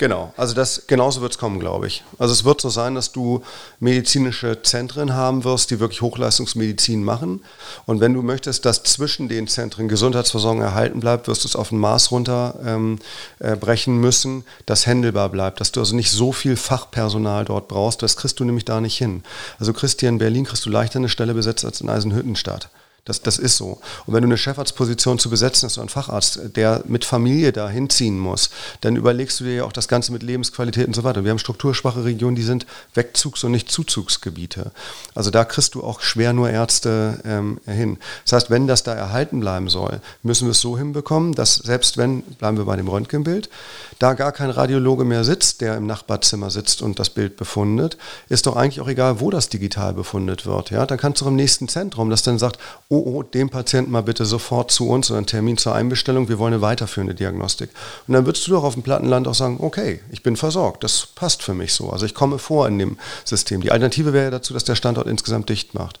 [0.00, 2.02] Genau, also das genauso wird es kommen, glaube ich.
[2.18, 3.42] Also es wird so sein, dass du
[3.80, 7.44] medizinische Zentren haben wirst, die wirklich Hochleistungsmedizin machen.
[7.84, 11.70] Und wenn du möchtest, dass zwischen den Zentren Gesundheitsversorgung erhalten bleibt, wirst du es auf
[11.70, 12.98] ein Maß runterbrechen
[13.92, 18.02] ähm, äh, müssen, das händelbar bleibt, dass du also nicht so viel Fachpersonal dort brauchst.
[18.02, 19.22] Das kriegst du nämlich da nicht hin.
[19.58, 22.70] Also hier in Berlin kriegst du leichter eine Stelle besetzt als in Eisenhüttenstadt.
[23.04, 23.80] Das, das ist so.
[24.06, 27.68] Und wenn du eine Chefarztposition zu besetzen hast, so ein Facharzt, der mit Familie da
[27.68, 28.50] hinziehen muss,
[28.82, 31.24] dann überlegst du dir ja auch das Ganze mit Lebensqualität und so weiter.
[31.24, 34.72] Wir haben strukturschwache Regionen, die sind Wegzugs- und nicht Zuzugsgebiete.
[35.14, 37.98] Also da kriegst du auch schwer nur Ärzte ähm, hin.
[38.24, 41.96] Das heißt, wenn das da erhalten bleiben soll, müssen wir es so hinbekommen, dass selbst
[41.96, 43.48] wenn, bleiben wir bei dem Röntgenbild,
[43.98, 48.46] da gar kein Radiologe mehr sitzt, der im Nachbarzimmer sitzt und das Bild befundet, ist
[48.46, 50.70] doch eigentlich auch egal, wo das digital befundet wird.
[50.70, 50.86] Ja?
[50.86, 52.58] Dann kannst du im nächsten Zentrum, das dann sagt,
[52.90, 56.40] oh, oh, dem Patienten mal bitte sofort zu uns oder einen Termin zur Einbestellung, wir
[56.40, 57.70] wollen eine weiterführende Diagnostik.
[58.06, 61.06] Und dann würdest du doch auf dem Plattenland auch sagen, okay, ich bin versorgt, das
[61.06, 61.90] passt für mich so.
[61.90, 63.60] Also ich komme vor in dem System.
[63.60, 66.00] Die Alternative wäre dazu, dass der Standort insgesamt dicht macht.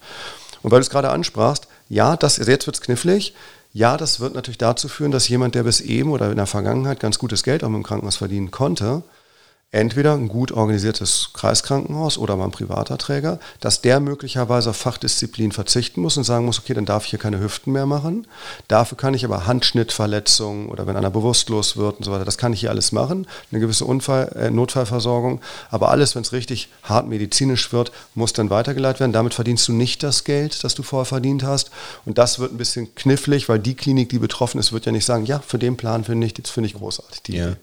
[0.62, 3.34] Und weil du es gerade ansprachst, ja, das, jetzt wird es knifflig,
[3.72, 6.98] ja, das wird natürlich dazu führen, dass jemand, der bis eben oder in der Vergangenheit
[6.98, 9.02] ganz gutes Geld auch dem Krankenhaus verdienen konnte,
[9.72, 15.52] entweder ein gut organisiertes Kreiskrankenhaus oder mal ein privater Träger, dass der möglicherweise auf Fachdisziplin
[15.52, 18.26] verzichten muss und sagen muss, okay, dann darf ich hier keine Hüften mehr machen.
[18.66, 22.52] Dafür kann ich aber Handschnittverletzungen oder wenn einer bewusstlos wird und so weiter, das kann
[22.52, 23.28] ich hier alles machen.
[23.52, 25.40] Eine gewisse Unfall, äh, Notfallversorgung.
[25.70, 29.12] Aber alles, wenn es richtig hart medizinisch wird, muss dann weitergeleitet werden.
[29.12, 31.70] Damit verdienst du nicht das Geld, das du vorher verdient hast.
[32.04, 35.04] Und das wird ein bisschen knifflig, weil die Klinik, die betroffen ist, wird ja nicht
[35.04, 37.22] sagen, ja, für den Plan finde ich, das finde ich großartig.
[37.22, 37.46] Die ja.
[37.46, 37.56] Idee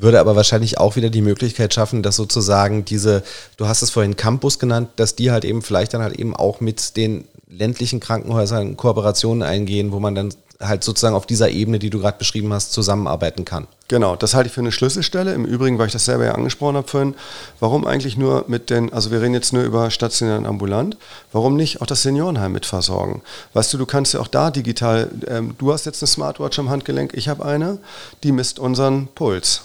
[0.00, 3.22] würde aber wahrscheinlich auch wieder die Möglichkeit schaffen, dass sozusagen diese,
[3.56, 6.60] du hast es vorhin Campus genannt, dass die halt eben vielleicht dann halt eben auch
[6.60, 11.88] mit den ländlichen Krankenhäusern Kooperationen eingehen, wo man dann halt sozusagen auf dieser Ebene, die
[11.88, 13.68] du gerade beschrieben hast, zusammenarbeiten kann.
[13.86, 15.32] Genau, das halte ich für eine Schlüsselstelle.
[15.32, 17.14] Im Übrigen, weil ich das selber ja angesprochen habe vorhin,
[17.60, 20.96] warum eigentlich nur mit den, also wir reden jetzt nur über stationär und ambulant,
[21.32, 23.22] warum nicht auch das Seniorenheim mit versorgen?
[23.52, 26.70] Weißt du, du kannst ja auch da digital, ähm, du hast jetzt eine Smartwatch am
[26.70, 27.78] Handgelenk, ich habe eine,
[28.24, 29.62] die misst unseren Puls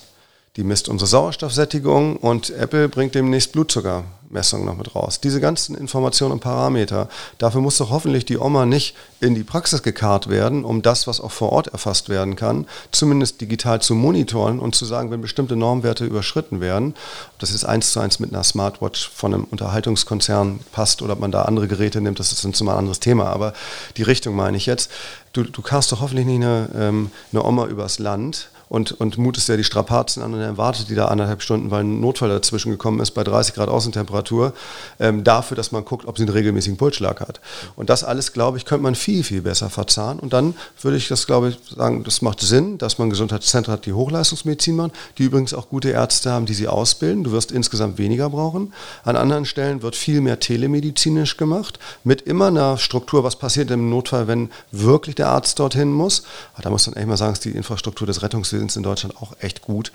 [0.56, 5.20] die misst unsere Sauerstoffsättigung und Apple bringt demnächst Blutzuckermessungen noch mit raus.
[5.20, 9.82] Diese ganzen Informationen und Parameter, dafür muss doch hoffentlich die Oma nicht in die Praxis
[9.82, 14.60] gekarrt werden, um das, was auch vor Ort erfasst werden kann, zumindest digital zu monitoren
[14.60, 16.94] und zu sagen, wenn bestimmte Normwerte überschritten werden,
[17.34, 21.20] ob das jetzt eins zu eins mit einer Smartwatch von einem Unterhaltungskonzern passt oder ob
[21.20, 23.54] man da andere Geräte nimmt, das ist ein anderes Thema, aber
[23.98, 24.92] die Richtung meine ich jetzt.
[25.32, 29.50] Du, du karst doch hoffentlich nicht eine, ähm, eine Oma übers Land, und, und mutest
[29.50, 32.72] ja die Strapazen an und er wartet die da anderthalb Stunden, weil ein Notfall dazwischen
[32.72, 34.54] gekommen ist bei 30 Grad Außentemperatur,
[35.00, 37.40] ähm, dafür, dass man guckt, ob sie einen regelmäßigen Pulsschlag hat.
[37.76, 40.20] Und das alles, glaube ich, könnte man viel, viel besser verzahnen.
[40.20, 43.86] Und dann würde ich das, glaube ich, sagen, das macht Sinn, dass man Gesundheitszentren hat,
[43.86, 47.24] die Hochleistungsmedizin machen, die übrigens auch gute Ärzte haben, die sie ausbilden.
[47.24, 48.74] Du wirst insgesamt weniger brauchen.
[49.04, 53.90] An anderen Stellen wird viel mehr telemedizinisch gemacht, mit immer einer Struktur, was passiert im
[53.90, 56.24] Notfall, wenn wirklich der Arzt dorthin muss.
[56.62, 59.34] Da muss man echt mal sagen, ist die Infrastruktur des Rettungswesens sind in Deutschland auch
[59.40, 59.92] echt gut.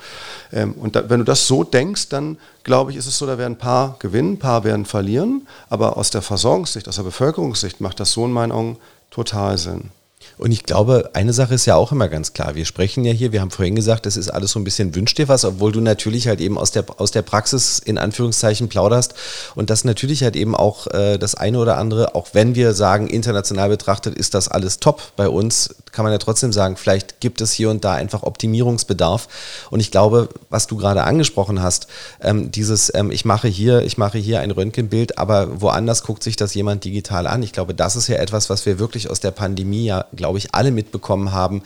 [0.53, 3.39] Ähm, und da, wenn du das so denkst, dann glaube ich, ist es so, da
[3.39, 5.47] werden ein paar gewinnen, ein paar werden verlieren.
[5.69, 8.79] Aber aus der Versorgungssicht, aus der Bevölkerungssicht macht das so in meinen Augen
[9.11, 9.91] total Sinn.
[10.39, 12.55] Und ich glaube, eine Sache ist ja auch immer ganz klar.
[12.55, 15.15] Wir sprechen ja hier, wir haben vorhin gesagt, das ist alles so ein bisschen wünsch
[15.15, 19.15] dir was, obwohl du natürlich halt eben aus der, aus der Praxis in Anführungszeichen plauderst
[19.57, 23.09] und das natürlich halt eben auch äh, das eine oder andere, auch wenn wir sagen,
[23.09, 27.41] international betrachtet ist das alles top bei uns, kann man ja trotzdem sagen, vielleicht gibt
[27.41, 29.27] es hier und da einfach Optimierungsbedarf.
[29.71, 31.89] Und ich glaube, was du gerade angesprochen hast,
[32.23, 36.37] ähm, dieses, ähm, ich mache hier, ich mache hier ein Röntgenbild, aber woanders guckt sich
[36.37, 37.43] das jemand digital an.
[37.43, 40.39] Ich glaube, das ist ja etwas, was wir wirklich aus der Pandemie ja, glaube glaube
[40.39, 41.63] ich, alle mitbekommen haben,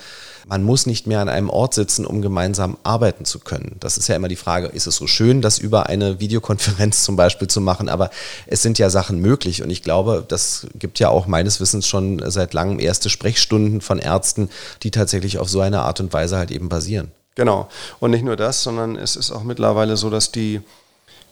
[0.47, 3.77] man muss nicht mehr an einem Ort sitzen, um gemeinsam arbeiten zu können.
[3.81, 7.17] Das ist ja immer die Frage, ist es so schön, das über eine Videokonferenz zum
[7.17, 8.11] Beispiel zu machen, aber
[8.47, 12.23] es sind ja Sachen möglich und ich glaube, das gibt ja auch meines Wissens schon
[12.31, 14.51] seit langem erste Sprechstunden von Ärzten,
[14.83, 17.11] die tatsächlich auf so eine Art und Weise halt eben basieren.
[17.35, 17.69] Genau.
[17.99, 20.61] Und nicht nur das, sondern es ist auch mittlerweile so, dass die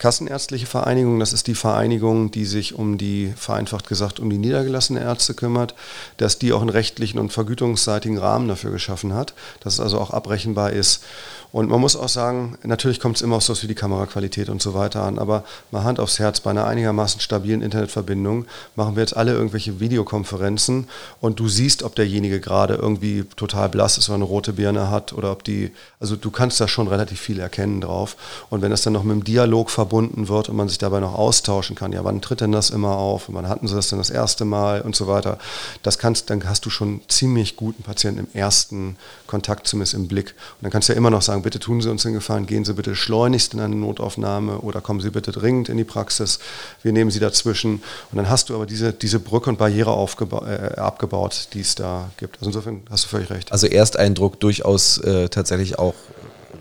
[0.00, 5.02] Kassenärztliche Vereinigung, das ist die Vereinigung, die sich um die, vereinfacht gesagt, um die niedergelassenen
[5.02, 5.74] Ärzte kümmert,
[6.16, 10.10] dass die auch einen rechtlichen und vergütungsseitigen Rahmen dafür geschaffen hat, dass es also auch
[10.10, 11.04] abrechenbar ist.
[11.52, 14.62] Und man muss auch sagen, natürlich kommt es immer auf so wie die Kameraqualität und
[14.62, 19.02] so weiter an, aber mal Hand aufs Herz, bei einer einigermaßen stabilen Internetverbindung machen wir
[19.02, 20.88] jetzt alle irgendwelche Videokonferenzen
[21.20, 25.12] und du siehst, ob derjenige gerade irgendwie total blass ist oder eine rote Birne hat
[25.12, 28.16] oder ob die, also du kannst da schon relativ viel erkennen drauf.
[28.48, 31.14] Und wenn das dann noch mit dem Dialog verbunden wird und man sich dabei noch
[31.14, 33.24] austauschen kann, ja, wann tritt denn das immer auf?
[33.29, 35.38] Wann hatten sie das denn das erste Mal und so weiter,
[35.83, 40.35] das kannst, dann hast du schon ziemlich guten Patienten im ersten Kontakt zumindest im Blick.
[40.59, 42.64] Und dann kannst du ja immer noch sagen, bitte tun Sie uns den Gefallen, gehen
[42.64, 46.38] Sie bitte schleunigst in eine Notaufnahme oder kommen Sie bitte dringend in die Praxis.
[46.83, 47.83] Wir nehmen Sie dazwischen.
[48.11, 52.11] Und dann hast du aber diese, diese Brücke und Barriere äh, abgebaut, die es da
[52.16, 52.38] gibt.
[52.38, 53.53] Also insofern hast du völlig recht.
[53.53, 55.94] Also Ersteindruck durchaus äh, tatsächlich auch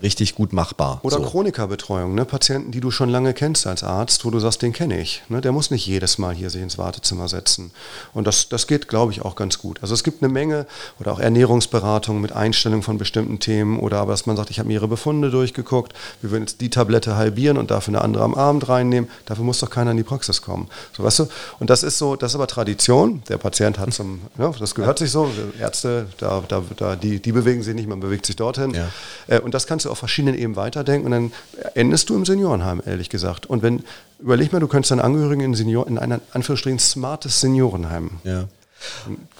[0.02, 1.00] richtig gut machbar.
[1.02, 1.22] Oder so.
[1.22, 2.24] Chronikerbetreuung, ne?
[2.24, 5.22] Patienten, die du schon lange kennst als Arzt, wo du sagst, den kenne ich.
[5.28, 5.40] Ne?
[5.40, 7.70] Der muss nicht jedes Mal hier sich ins Wartezimmer setzen.
[8.12, 9.78] Und das, das geht, glaube ich, auch ganz gut.
[9.82, 10.66] Also es gibt eine Menge
[10.98, 14.68] oder auch Ernährungsberatung mit Einstellung von bestimmten Themen oder aber, dass man sagt, ich habe
[14.68, 18.34] mir ihre Befunde durchgeguckt, wir würden jetzt die Tablette halbieren und dafür eine andere am
[18.34, 19.10] Abend reinnehmen.
[19.26, 20.68] Dafür muss doch keiner in die Praxis kommen.
[20.96, 21.28] So, weißt du?
[21.58, 23.22] Und das ist so, das ist aber Tradition.
[23.28, 25.30] Der Patient hat zum, ja, das gehört sich so.
[25.58, 28.74] Ärzte, da, da, da, die, die bewegen sich nicht, man bewegt sich dorthin.
[28.74, 28.88] Ja.
[29.26, 31.32] Äh, und das kannst du auf verschiedenen Ebenen weiterdenken und dann
[31.74, 33.46] endest du im Seniorenheim, ehrlich gesagt.
[33.46, 33.82] Und wenn,
[34.18, 38.10] überleg mal, du könntest deinen Angehörigen in, Senior, in ein Anführungsstrichen smartes Seniorenheim.
[38.24, 38.44] Ja.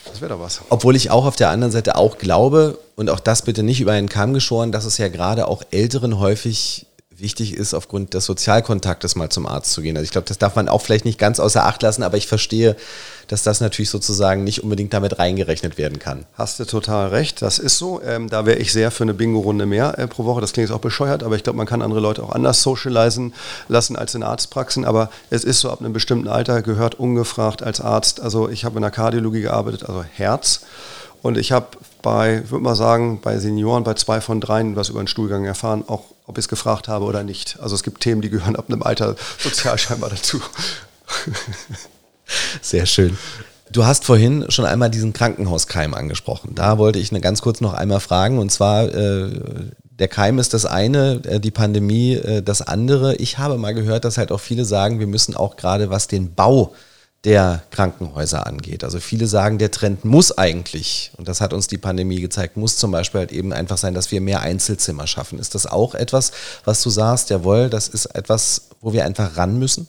[0.05, 0.61] Das wäre doch was.
[0.69, 3.93] Obwohl ich auch auf der anderen Seite auch glaube, und auch das bitte nicht über
[3.93, 6.85] einen Kamm geschoren, dass es ja gerade auch Älteren häufig
[7.21, 9.95] wichtig ist, aufgrund des Sozialkontaktes mal zum Arzt zu gehen.
[9.95, 12.27] Also ich glaube, das darf man auch vielleicht nicht ganz außer Acht lassen, aber ich
[12.27, 12.75] verstehe,
[13.27, 16.25] dass das natürlich sozusagen nicht unbedingt damit reingerechnet werden kann.
[16.33, 18.01] Hast du total recht, das ist so.
[18.01, 20.41] Ähm, da wäre ich sehr für eine Bingo-Runde mehr äh, pro Woche.
[20.41, 23.33] Das klingt jetzt auch bescheuert, aber ich glaube, man kann andere Leute auch anders socialisen
[23.69, 24.83] lassen als in Arztpraxen.
[24.83, 28.75] Aber es ist so, ab einem bestimmten Alter gehört ungefragt als Arzt, also ich habe
[28.75, 30.61] in der Kardiologie gearbeitet, also Herz.
[31.21, 31.67] Und ich habe
[32.01, 35.83] bei, würde mal sagen, bei Senioren, bei zwei von dreien was über den Stuhlgang erfahren,
[35.87, 37.57] auch ob ich es gefragt habe oder nicht.
[37.61, 40.41] Also es gibt Themen, die gehören ab einem Alter sozial scheinbar dazu.
[42.61, 43.17] Sehr schön.
[43.71, 46.55] Du hast vorhin schon einmal diesen Krankenhauskeim angesprochen.
[46.55, 48.37] Da wollte ich ganz kurz noch einmal fragen.
[48.37, 49.29] Und zwar, äh,
[49.81, 53.15] der Keim ist das eine, äh, die Pandemie äh, das andere.
[53.15, 56.33] Ich habe mal gehört, dass halt auch viele sagen, wir müssen auch gerade was den
[56.33, 56.73] Bau
[57.23, 58.83] der Krankenhäuser angeht.
[58.83, 62.77] Also viele sagen, der Trend muss eigentlich, und das hat uns die Pandemie gezeigt, muss
[62.77, 65.37] zum Beispiel halt eben einfach sein, dass wir mehr Einzelzimmer schaffen.
[65.37, 66.31] Ist das auch etwas,
[66.65, 69.87] was du sagst, jawohl, das ist etwas, wo wir einfach ran müssen?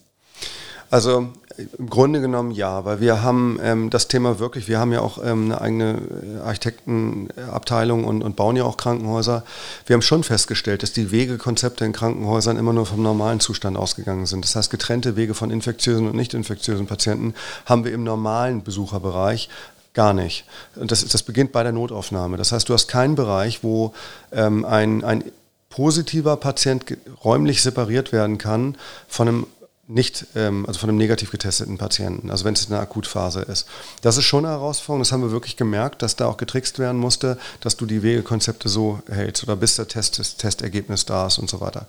[0.90, 5.00] Also im Grunde genommen ja, weil wir haben ähm, das Thema wirklich, wir haben ja
[5.00, 5.98] auch ähm, eine eigene
[6.38, 9.44] äh, Architektenabteilung und, und, bauen ja auch Krankenhäuser.
[9.86, 14.26] Wir haben schon festgestellt, dass die Wegekonzepte in Krankenhäusern immer nur vom normalen Zustand ausgegangen
[14.26, 14.44] sind.
[14.44, 17.34] Das heißt, getrennte Wege von infektiösen und nicht infektiösen Patienten
[17.66, 19.48] haben wir im normalen Besucherbereich
[19.94, 20.46] Gar nicht.
[20.76, 22.38] Und das, das beginnt bei der Notaufnahme.
[22.38, 23.92] Das heißt, du hast keinen Bereich, wo
[24.32, 25.22] ähm, ein, ein
[25.68, 26.84] positiver Patient
[27.24, 29.46] räumlich separiert werden kann von einem
[29.92, 33.66] nicht, ähm, also von einem negativ getesteten Patienten, also wenn es eine Akutphase ist.
[34.00, 36.98] Das ist schon eine Herausforderung, das haben wir wirklich gemerkt, dass da auch getrickst werden
[36.98, 41.38] musste, dass du die Wegekonzepte so hältst oder bis der Test, das Testergebnis da ist
[41.38, 41.86] und so weiter.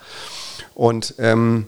[0.76, 1.68] Und ähm,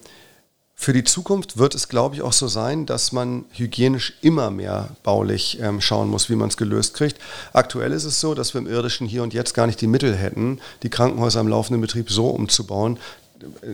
[0.77, 4.89] für die Zukunft wird es, glaube ich, auch so sein, dass man hygienisch immer mehr
[5.03, 7.17] baulich ähm, schauen muss, wie man es gelöst kriegt.
[7.53, 10.15] Aktuell ist es so, dass wir im irdischen Hier und Jetzt gar nicht die Mittel
[10.15, 12.99] hätten, die Krankenhäuser im laufenden Betrieb so umzubauen,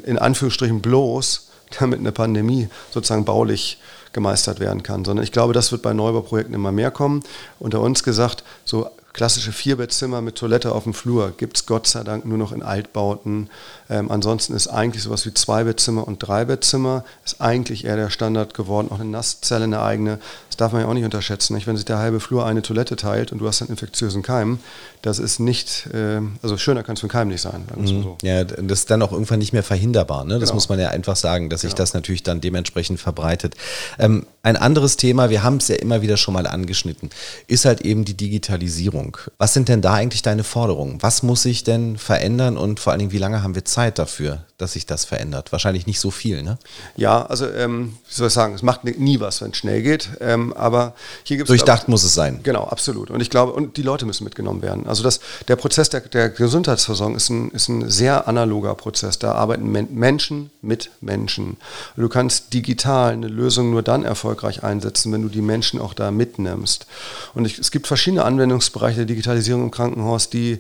[0.06, 3.78] in Anführungsstrichen bloß, damit eine Pandemie sozusagen baulich
[4.14, 7.24] gemeistert werden kann, sondern ich glaube, das wird bei Neubauprojekten immer mehr kommen.
[7.60, 12.04] Unter uns gesagt, so klassische Vierbettzimmer mit Toilette auf dem Flur gibt es Gott sei
[12.04, 13.50] Dank nur noch in Altbauten.
[13.90, 18.88] Ähm, ansonsten ist eigentlich sowas wie Zweibettzimmer und Dreibettzimmer ist eigentlich eher der Standard geworden.
[18.92, 20.20] Auch eine Nasszelle, eine eigene.
[20.50, 21.56] Das darf man ja auch nicht unterschätzen.
[21.56, 21.68] Nicht?
[21.68, 24.60] Wenn sich der halbe Flur eine Toilette teilt und du hast einen infektiösen Keim,
[25.02, 27.66] das ist nicht, äh, also schöner kann es für einen Keim nicht sein.
[27.76, 27.88] Mhm.
[27.88, 28.18] So.
[28.22, 30.24] Ja, das ist dann auch irgendwann nicht mehr verhinderbar.
[30.26, 30.36] Ne?
[30.36, 30.56] Das genau.
[30.56, 31.78] muss man ja einfach sagen, dass sich genau.
[31.78, 33.56] das natürlich dann dementsprechend verbreitet.
[33.98, 37.10] Ähm, ein anderes Thema, wir haben es ja immer wieder schon mal angeschnitten,
[37.48, 39.01] ist halt eben die Digitalisierung.
[39.38, 41.02] Was sind denn da eigentlich deine Forderungen?
[41.02, 44.46] Was muss sich denn verändern und vor allen Dingen, wie lange haben wir Zeit dafür,
[44.58, 45.52] dass sich das verändert?
[45.52, 46.58] Wahrscheinlich nicht so viel, ne?
[46.96, 50.10] Ja, also ähm, wie soll ich sagen, es macht nie was, wenn es schnell geht.
[50.20, 50.94] Ähm, aber
[51.24, 51.52] hier gibt es.
[51.52, 52.42] Durchdacht muss es sein.
[52.44, 53.10] Genau, absolut.
[53.10, 54.88] Und ich glaube, und die Leute müssen mitgenommen werden.
[54.88, 59.20] Also das, der Prozess der, der Gesundheitsversorgung ist ein, ist ein sehr analoger Prozess.
[59.20, 61.58] Da arbeiten Men Menschen mit Menschen.
[61.96, 66.12] Du kannst digital eine Lösung nur dann erfolgreich einsetzen, wenn du die Menschen auch da
[66.12, 66.86] mitnimmst.
[67.34, 70.60] Und ich, es gibt verschiedene Anwendungsbereiche der Digitalisierung im Krankenhaus, die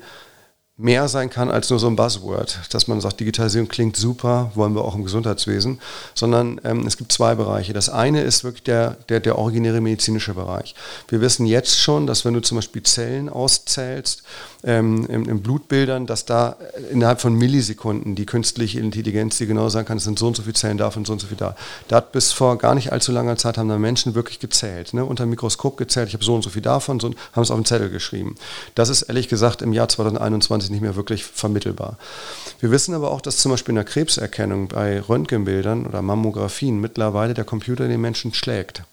[0.81, 4.73] mehr sein kann als nur so ein Buzzword, dass man sagt, Digitalisierung klingt super, wollen
[4.73, 5.79] wir auch im Gesundheitswesen,
[6.15, 7.73] sondern ähm, es gibt zwei Bereiche.
[7.73, 10.75] Das eine ist wirklich der, der, der originäre medizinische Bereich.
[11.07, 14.23] Wir wissen jetzt schon, dass wenn du zum Beispiel Zellen auszählst,
[14.63, 16.55] ähm, in, in, Blutbildern, dass da
[16.91, 20.43] innerhalb von Millisekunden die künstliche Intelligenz dir genau sagen kann, es sind so und so
[20.43, 21.55] viele Zellen da und so und so viel da.
[21.87, 25.03] Da hat bis vor gar nicht allzu langer Zeit haben da Menschen wirklich gezählt, ne,
[25.03, 27.57] unter dem Mikroskop gezählt, ich habe so und so viel davon, so, haben es auf
[27.57, 28.35] den Zettel geschrieben.
[28.75, 31.97] Das ist ehrlich gesagt im Jahr 2021 nicht mehr wirklich vermittelbar.
[32.59, 37.33] Wir wissen aber auch, dass zum Beispiel in der Krebserkennung bei Röntgenbildern oder Mammografien mittlerweile
[37.33, 38.83] der Computer den Menschen schlägt.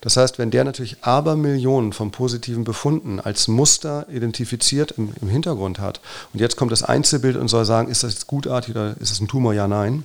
[0.00, 5.78] Das heißt, wenn der natürlich Abermillionen von positiven Befunden als Muster identifiziert im, im, Hintergrund
[5.78, 6.00] hat
[6.32, 9.20] und jetzt kommt das Einzelbild und soll sagen, ist das jetzt gutartig oder ist es
[9.20, 9.54] ein Tumor?
[9.54, 10.04] Ja, nein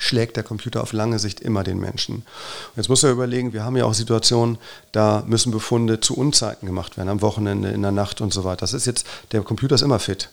[0.00, 2.16] schlägt der Computer auf lange Sicht immer den Menschen.
[2.16, 4.58] Und jetzt muss er überlegen, wir haben ja auch Situationen,
[4.92, 8.60] da müssen Befunde zu Unzeiten gemacht werden, am Wochenende, in der Nacht und so weiter.
[8.60, 10.30] Das ist jetzt, der Computer ist immer fit.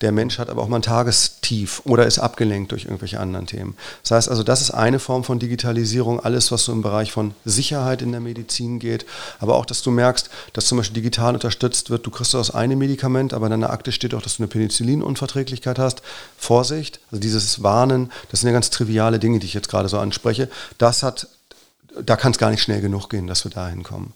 [0.00, 3.76] Der Mensch hat aber auch mal ein Tagestief oder ist abgelenkt durch irgendwelche anderen Themen.
[4.02, 7.34] Das heißt also, das ist eine Form von Digitalisierung, alles, was so im Bereich von
[7.44, 9.06] Sicherheit in der Medizin geht.
[9.38, 12.06] Aber auch, dass du merkst, dass zum Beispiel digital unterstützt wird.
[12.06, 15.78] Du kriegst aus einem Medikament, aber in deiner Akte steht auch, dass du eine Penicillinunverträglichkeit
[15.78, 16.02] hast.
[16.36, 19.98] Vorsicht, also dieses Warnen, das sind ja ganz triviale Dinge, die ich jetzt gerade so
[19.98, 20.48] anspreche.
[20.78, 21.28] Das hat
[22.04, 24.12] da kann es gar nicht schnell genug gehen, dass wir dahin kommen.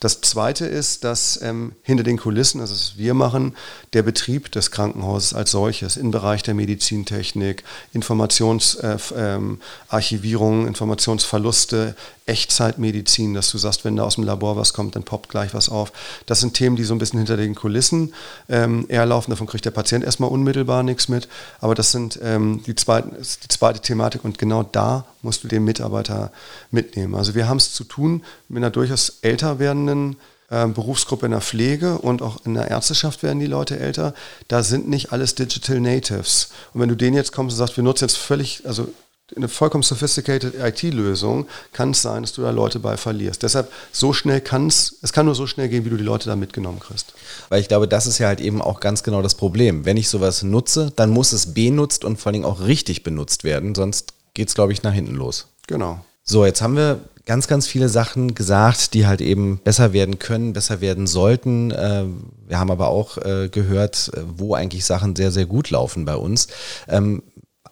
[0.00, 3.56] Das Zweite ist, dass ähm, hinter den Kulissen, also was wir machen,
[3.92, 11.96] der Betrieb des Krankenhauses als solches im Bereich der Medizintechnik, Informationsarchivierung, äh, ähm, Informationsverluste,
[12.26, 15.68] Echtzeitmedizin, dass du sagst, wenn da aus dem Labor was kommt, dann poppt gleich was
[15.68, 15.92] auf.
[16.24, 18.14] Das sind Themen, die so ein bisschen hinter den Kulissen
[18.48, 19.30] ähm, eher laufen.
[19.30, 21.28] Davon kriegt der Patient erstmal unmittelbar nichts mit.
[21.60, 25.64] Aber das sind ähm, die, zweite, die zweite Thematik und genau da musst du den
[25.64, 26.32] Mitarbeiter
[26.70, 27.14] mitnehmen.
[27.14, 30.16] Also wir haben es zu tun mit einer durchaus älter werdenden
[30.48, 34.14] äh, Berufsgruppe in der Pflege und auch in der Ärzteschaft werden die Leute älter.
[34.48, 36.48] Da sind nicht alles Digital Natives.
[36.72, 38.88] Und wenn du denen jetzt kommst und sagst, wir nutzen jetzt völlig, also
[39.34, 43.42] eine vollkommen sophisticated IT-Lösung kann es sein, dass du da Leute bei verlierst.
[43.42, 46.28] Deshalb so schnell kann es, es kann nur so schnell gehen, wie du die Leute
[46.28, 47.14] da mitgenommen kriegst.
[47.48, 49.86] Weil ich glaube, das ist ja halt eben auch ganz genau das Problem.
[49.86, 53.74] Wenn ich sowas nutze, dann muss es benutzt und vor allem auch richtig benutzt werden,
[53.74, 55.46] sonst geht es, glaube ich, nach hinten los.
[55.66, 56.04] Genau.
[56.22, 60.52] So, jetzt haben wir ganz, ganz viele Sachen gesagt, die halt eben besser werden können,
[60.52, 61.70] besser werden sollten.
[61.70, 62.04] Äh,
[62.46, 66.16] wir haben aber auch äh, gehört, äh, wo eigentlich Sachen sehr, sehr gut laufen bei
[66.16, 66.48] uns.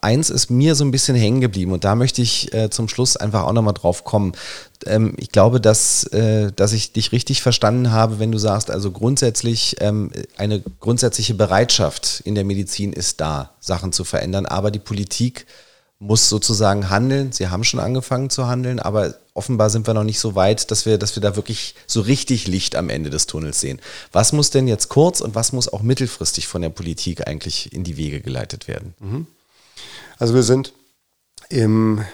[0.03, 3.17] Eins ist mir so ein bisschen hängen geblieben und da möchte ich äh, zum Schluss
[3.17, 4.33] einfach auch nochmal drauf kommen.
[4.85, 8.91] Ähm, ich glaube, dass, äh, dass ich dich richtig verstanden habe, wenn du sagst, also
[8.91, 14.81] grundsätzlich ähm, eine grundsätzliche Bereitschaft in der Medizin ist da, Sachen zu verändern, aber die
[14.81, 15.47] Politik
[16.01, 17.31] muss sozusagen handeln.
[17.31, 20.85] Sie haben schon angefangen zu handeln, aber offenbar sind wir noch nicht so weit, dass
[20.85, 23.81] wir, dass wir da wirklich so richtig Licht am Ende des Tunnels sehen.
[24.11, 27.85] Was muss denn jetzt kurz und was muss auch mittelfristig von der Politik eigentlich in
[27.85, 28.95] die Wege geleitet werden?
[28.99, 29.27] Mhm.
[30.23, 30.73] Also wir sind
[31.49, 32.05] im,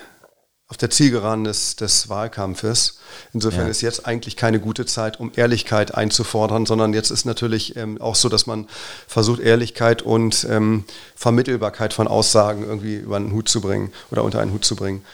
[0.67, 3.01] auf der Zielgeraden des, des Wahlkampfes.
[3.35, 3.71] Insofern ja.
[3.71, 8.15] ist jetzt eigentlich keine gute Zeit, um Ehrlichkeit einzufordern, sondern jetzt ist natürlich ähm, auch
[8.15, 8.67] so, dass man
[9.07, 10.85] versucht, Ehrlichkeit und ähm,
[11.17, 15.05] Vermittelbarkeit von Aussagen irgendwie über einen Hut zu bringen oder unter einen Hut zu bringen.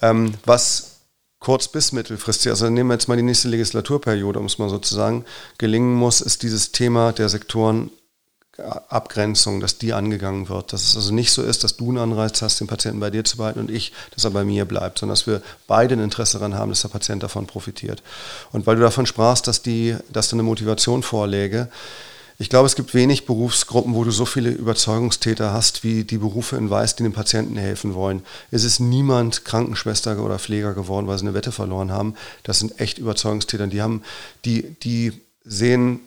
[0.00, 1.00] Ähm, was
[1.40, 4.78] kurz- bis mittelfristig, also nehmen wir jetzt mal die nächste Legislaturperiode, um es mal so
[4.78, 5.24] zu sagen,
[5.58, 7.90] gelingen muss, ist dieses Thema der Sektoren
[8.88, 10.72] Abgrenzung, dass die angegangen wird.
[10.72, 13.24] Dass es also nicht so ist, dass du einen Anreiz hast, den Patienten bei dir
[13.24, 16.38] zu behalten und ich, dass er bei mir bleibt, sondern dass wir beide ein Interesse
[16.38, 18.02] daran haben, dass der Patient davon profitiert.
[18.52, 21.68] Und weil du davon sprachst, dass, die, dass da eine Motivation vorläge,
[22.36, 26.56] ich glaube, es gibt wenig Berufsgruppen, wo du so viele Überzeugungstäter hast, wie die Berufe
[26.56, 28.22] in Weiß, die den Patienten helfen wollen.
[28.50, 32.14] Es ist niemand Krankenschwester oder Pfleger geworden, weil sie eine Wette verloren haben.
[32.42, 33.68] Das sind echt Überzeugungstäter.
[33.68, 34.02] Die haben,
[34.44, 35.12] die, die
[35.44, 36.00] sehen,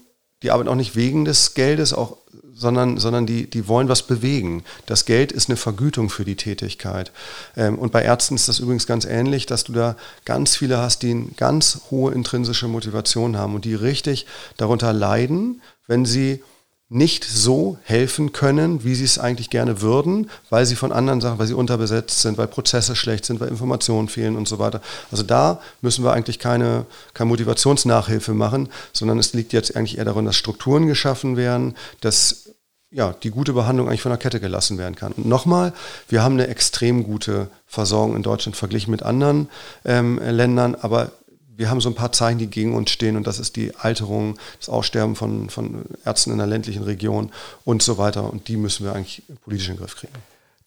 [0.43, 2.17] die arbeiten auch nicht wegen des Geldes, auch
[2.57, 4.63] sondern, sondern die, die wollen was bewegen.
[4.85, 7.11] Das Geld ist eine Vergütung für die Tätigkeit.
[7.55, 9.95] Ähm, und bei Ärzten ist das übrigens ganz ähnlich, dass du da
[10.25, 14.25] ganz viele hast, die eine ganz hohe intrinsische Motivation haben und die richtig
[14.57, 16.41] darunter leiden, wenn sie
[16.89, 21.37] nicht so helfen können, wie sie es eigentlich gerne würden, weil sie von anderen Sachen,
[21.37, 24.81] weil sie unterbesetzt sind, weil Prozesse schlecht sind, weil Informationen fehlen und so weiter.
[25.11, 30.05] Also da müssen wir eigentlich keine, keine Motivationsnachhilfe machen, sondern es liegt jetzt eigentlich eher
[30.05, 32.46] darin, dass Strukturen geschaffen werden, dass
[32.91, 35.11] ja, die gute Behandlung eigentlich von der Kette gelassen werden kann.
[35.13, 35.73] Und nochmal,
[36.07, 39.49] wir haben eine extrem gute Versorgung in Deutschland verglichen mit anderen
[39.83, 41.11] ähm, Ländern, aber
[41.57, 44.37] wir haben so ein paar Zeichen, die gegen uns stehen und das ist die Alterung,
[44.59, 47.31] das Aussterben von, von Ärzten in der ländlichen Region
[47.65, 50.13] und so weiter und die müssen wir eigentlich politisch in den Griff kriegen.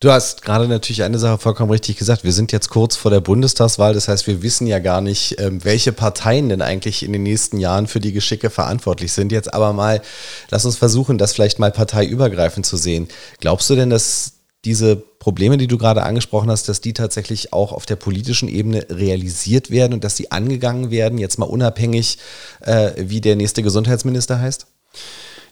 [0.03, 2.24] Du hast gerade natürlich eine Sache vollkommen richtig gesagt.
[2.24, 3.92] Wir sind jetzt kurz vor der Bundestagswahl.
[3.92, 7.59] Das heißt, wir wissen ja gar nicht, ähm, welche Parteien denn eigentlich in den nächsten
[7.59, 9.30] Jahren für die Geschicke verantwortlich sind.
[9.30, 10.01] Jetzt aber mal,
[10.48, 13.09] lass uns versuchen, das vielleicht mal parteiübergreifend zu sehen.
[13.40, 14.32] Glaubst du denn, dass
[14.64, 18.86] diese Probleme, die du gerade angesprochen hast, dass die tatsächlich auch auf der politischen Ebene
[18.88, 22.16] realisiert werden und dass sie angegangen werden, jetzt mal unabhängig,
[22.62, 24.66] äh, wie der nächste Gesundheitsminister heißt?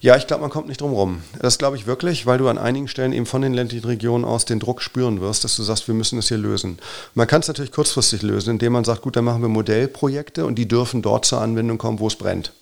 [0.01, 1.22] Ja, ich glaube, man kommt nicht drum rum.
[1.40, 4.44] Das glaube ich wirklich, weil du an einigen Stellen eben von den ländlichen Regionen aus
[4.44, 6.78] den Druck spüren wirst, dass du sagst, wir müssen das hier lösen.
[7.14, 10.55] Man kann es natürlich kurzfristig lösen, indem man sagt, gut, dann machen wir Modellprojekte und
[10.55, 12.53] die dürfen dort zur Anwendung kommen, wo es brennt.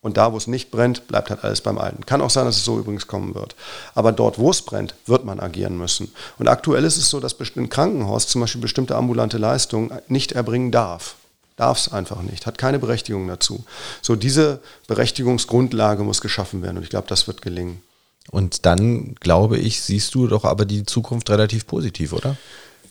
[0.00, 2.06] Und da, wo es nicht brennt, bleibt halt alles beim Alten.
[2.06, 3.56] Kann auch sein, dass es so übrigens kommen wird.
[3.94, 6.12] Aber dort, wo es brennt, wird man agieren müssen.
[6.38, 10.70] Und aktuell ist es so, dass ein Krankenhaus zum Beispiel bestimmte ambulante Leistungen nicht erbringen
[10.70, 11.16] darf.
[11.60, 13.64] Darf es einfach nicht, hat keine Berechtigung dazu.
[14.00, 17.82] So, diese Berechtigungsgrundlage muss geschaffen werden und ich glaube, das wird gelingen.
[18.30, 22.38] Und dann, glaube ich, siehst du doch aber die Zukunft relativ positiv, oder?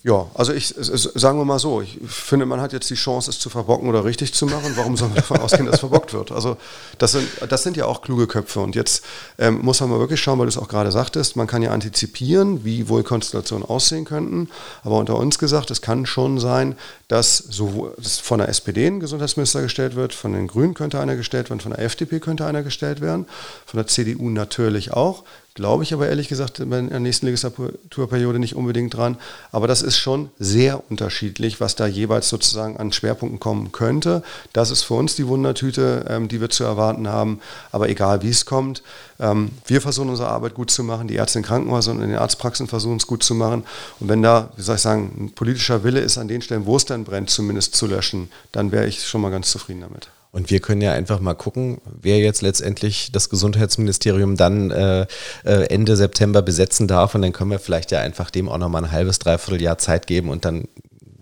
[0.01, 3.39] Ja, also ich sagen wir mal so, ich finde, man hat jetzt die Chance, es
[3.39, 4.72] zu verbocken oder richtig zu machen.
[4.76, 6.32] Warum soll man davon ausgehen, dass es verbockt wird?
[6.32, 6.55] Also
[6.99, 8.61] das sind, das sind ja auch kluge Köpfe.
[8.61, 9.03] Und jetzt
[9.38, 11.72] ähm, muss man mal wirklich schauen, weil du es auch gerade sagtest, man kann ja
[11.72, 14.47] antizipieren, wie wohl Konstellationen aussehen könnten.
[14.84, 16.78] Aber unter uns gesagt, es kann schon sein,
[17.10, 21.16] dass sowohl dass von der SPD ein Gesundheitsminister gestellt wird, von den Grünen könnte einer
[21.16, 23.26] gestellt werden, von der FDP könnte einer gestellt werden,
[23.66, 25.24] von der CDU natürlich auch.
[25.55, 29.18] Glaube ich aber ehrlich gesagt in der nächsten Legislaturperiode nicht unbedingt dran.
[29.51, 34.24] Aber das ist schon sehr unterschiedlich, was da jeweils sozusagen an Schwerpunkten kommen könnte.
[34.53, 37.41] Das ist für uns die Wundertüte, ähm, die wir zu erwarten haben.
[37.74, 38.84] Aber egal wie es kommt,
[39.20, 41.10] ähm, wir versuchen unsere Arbeit gut zu machen.
[41.10, 43.66] Die Ärzte in Krankenhäusern und in den Arztpraxen versuchen es gut zu machen.
[43.99, 46.78] Und wenn da, wie soll ich sagen, ein politischer Wille ist, an den Stellen, wo
[46.78, 50.09] es dann brennt, zumindest zu löschen, dann wäre ich schon mal ganz zufrieden damit.
[50.31, 55.07] Und wir können ja einfach mal gucken, wer jetzt letztendlich das Gesundheitsministerium dann äh,
[55.43, 57.15] äh, Ende September besetzen darf.
[57.15, 60.05] Und dann können wir vielleicht ja einfach dem auch nochmal ein halbes, dreiviertel Jahr Zeit
[60.05, 60.65] geben und dann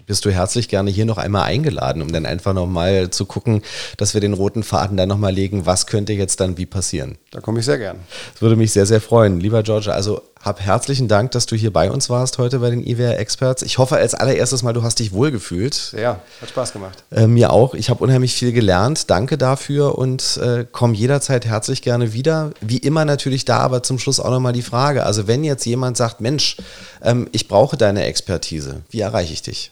[0.07, 3.61] bist du herzlich gerne hier noch einmal eingeladen, um dann einfach nochmal zu gucken,
[3.97, 7.17] dass wir den roten Faden dann nochmal legen, was könnte jetzt dann wie passieren.
[7.31, 7.99] Da komme ich sehr gern.
[8.31, 9.41] Das würde mich sehr, sehr freuen.
[9.41, 12.81] Lieber George, also hab herzlichen Dank, dass du hier bei uns warst heute bei den
[12.81, 13.63] IWR Experts.
[13.63, 15.93] Ich hoffe als allererstes mal, du hast dich wohlgefühlt.
[15.97, 17.03] Ja, hat Spaß gemacht.
[17.11, 17.73] Äh, mir auch.
[17.73, 19.09] Ich habe unheimlich viel gelernt.
[19.09, 22.51] Danke dafür und äh, komm jederzeit herzlich gerne wieder.
[22.61, 25.05] Wie immer natürlich da, aber zum Schluss auch nochmal die Frage.
[25.05, 26.55] Also wenn jetzt jemand sagt, Mensch,
[27.03, 29.71] ähm, ich brauche deine Expertise, wie erreiche ich dich?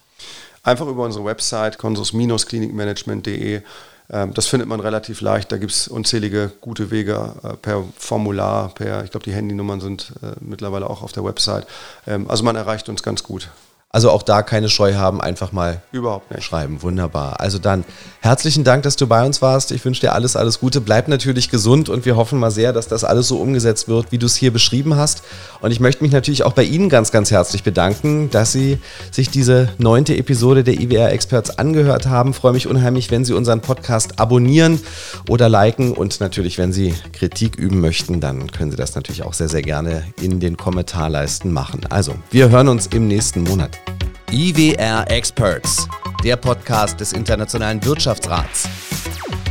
[0.63, 3.61] Einfach über unsere Website konsus-klinikmanagement.de.
[4.09, 5.51] Ähm, das findet man relativ leicht.
[5.51, 10.13] Da gibt es unzählige gute Wege äh, per Formular, per, ich glaube, die Handynummern sind
[10.21, 11.65] äh, mittlerweile auch auf der Website.
[12.07, 13.49] Ähm, also man erreicht uns ganz gut.
[13.95, 16.43] Also auch da keine Scheu haben, einfach mal Überhaupt nicht.
[16.43, 16.81] schreiben.
[16.81, 17.39] Wunderbar.
[17.39, 17.85] Also dann
[18.19, 19.71] herzlichen Dank, dass du bei uns warst.
[19.71, 20.81] Ich wünsche dir alles, alles Gute.
[20.81, 24.17] Bleib natürlich gesund und wir hoffen mal sehr, dass das alles so umgesetzt wird, wie
[24.17, 25.23] du es hier beschrieben hast.
[25.61, 28.79] Und ich möchte mich natürlich auch bei Ihnen ganz, ganz herzlich bedanken, dass Sie
[29.11, 32.31] sich diese neunte Episode der IWR Experts angehört haben.
[32.31, 34.81] Ich freue mich unheimlich, wenn Sie unseren Podcast abonnieren
[35.29, 39.33] oder liken und natürlich, wenn Sie Kritik üben möchten, dann können Sie das natürlich auch
[39.33, 41.79] sehr, sehr gerne in den Kommentarleisten machen.
[41.89, 43.84] Also, wir hören uns im nächsten Monat.
[44.31, 45.87] IWR Experts,
[46.23, 48.67] der Podcast des Internationalen Wirtschaftsrats.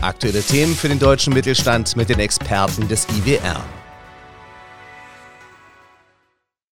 [0.01, 3.65] Aktuelle Themen für den deutschen Mittelstand mit den Experten des IWR.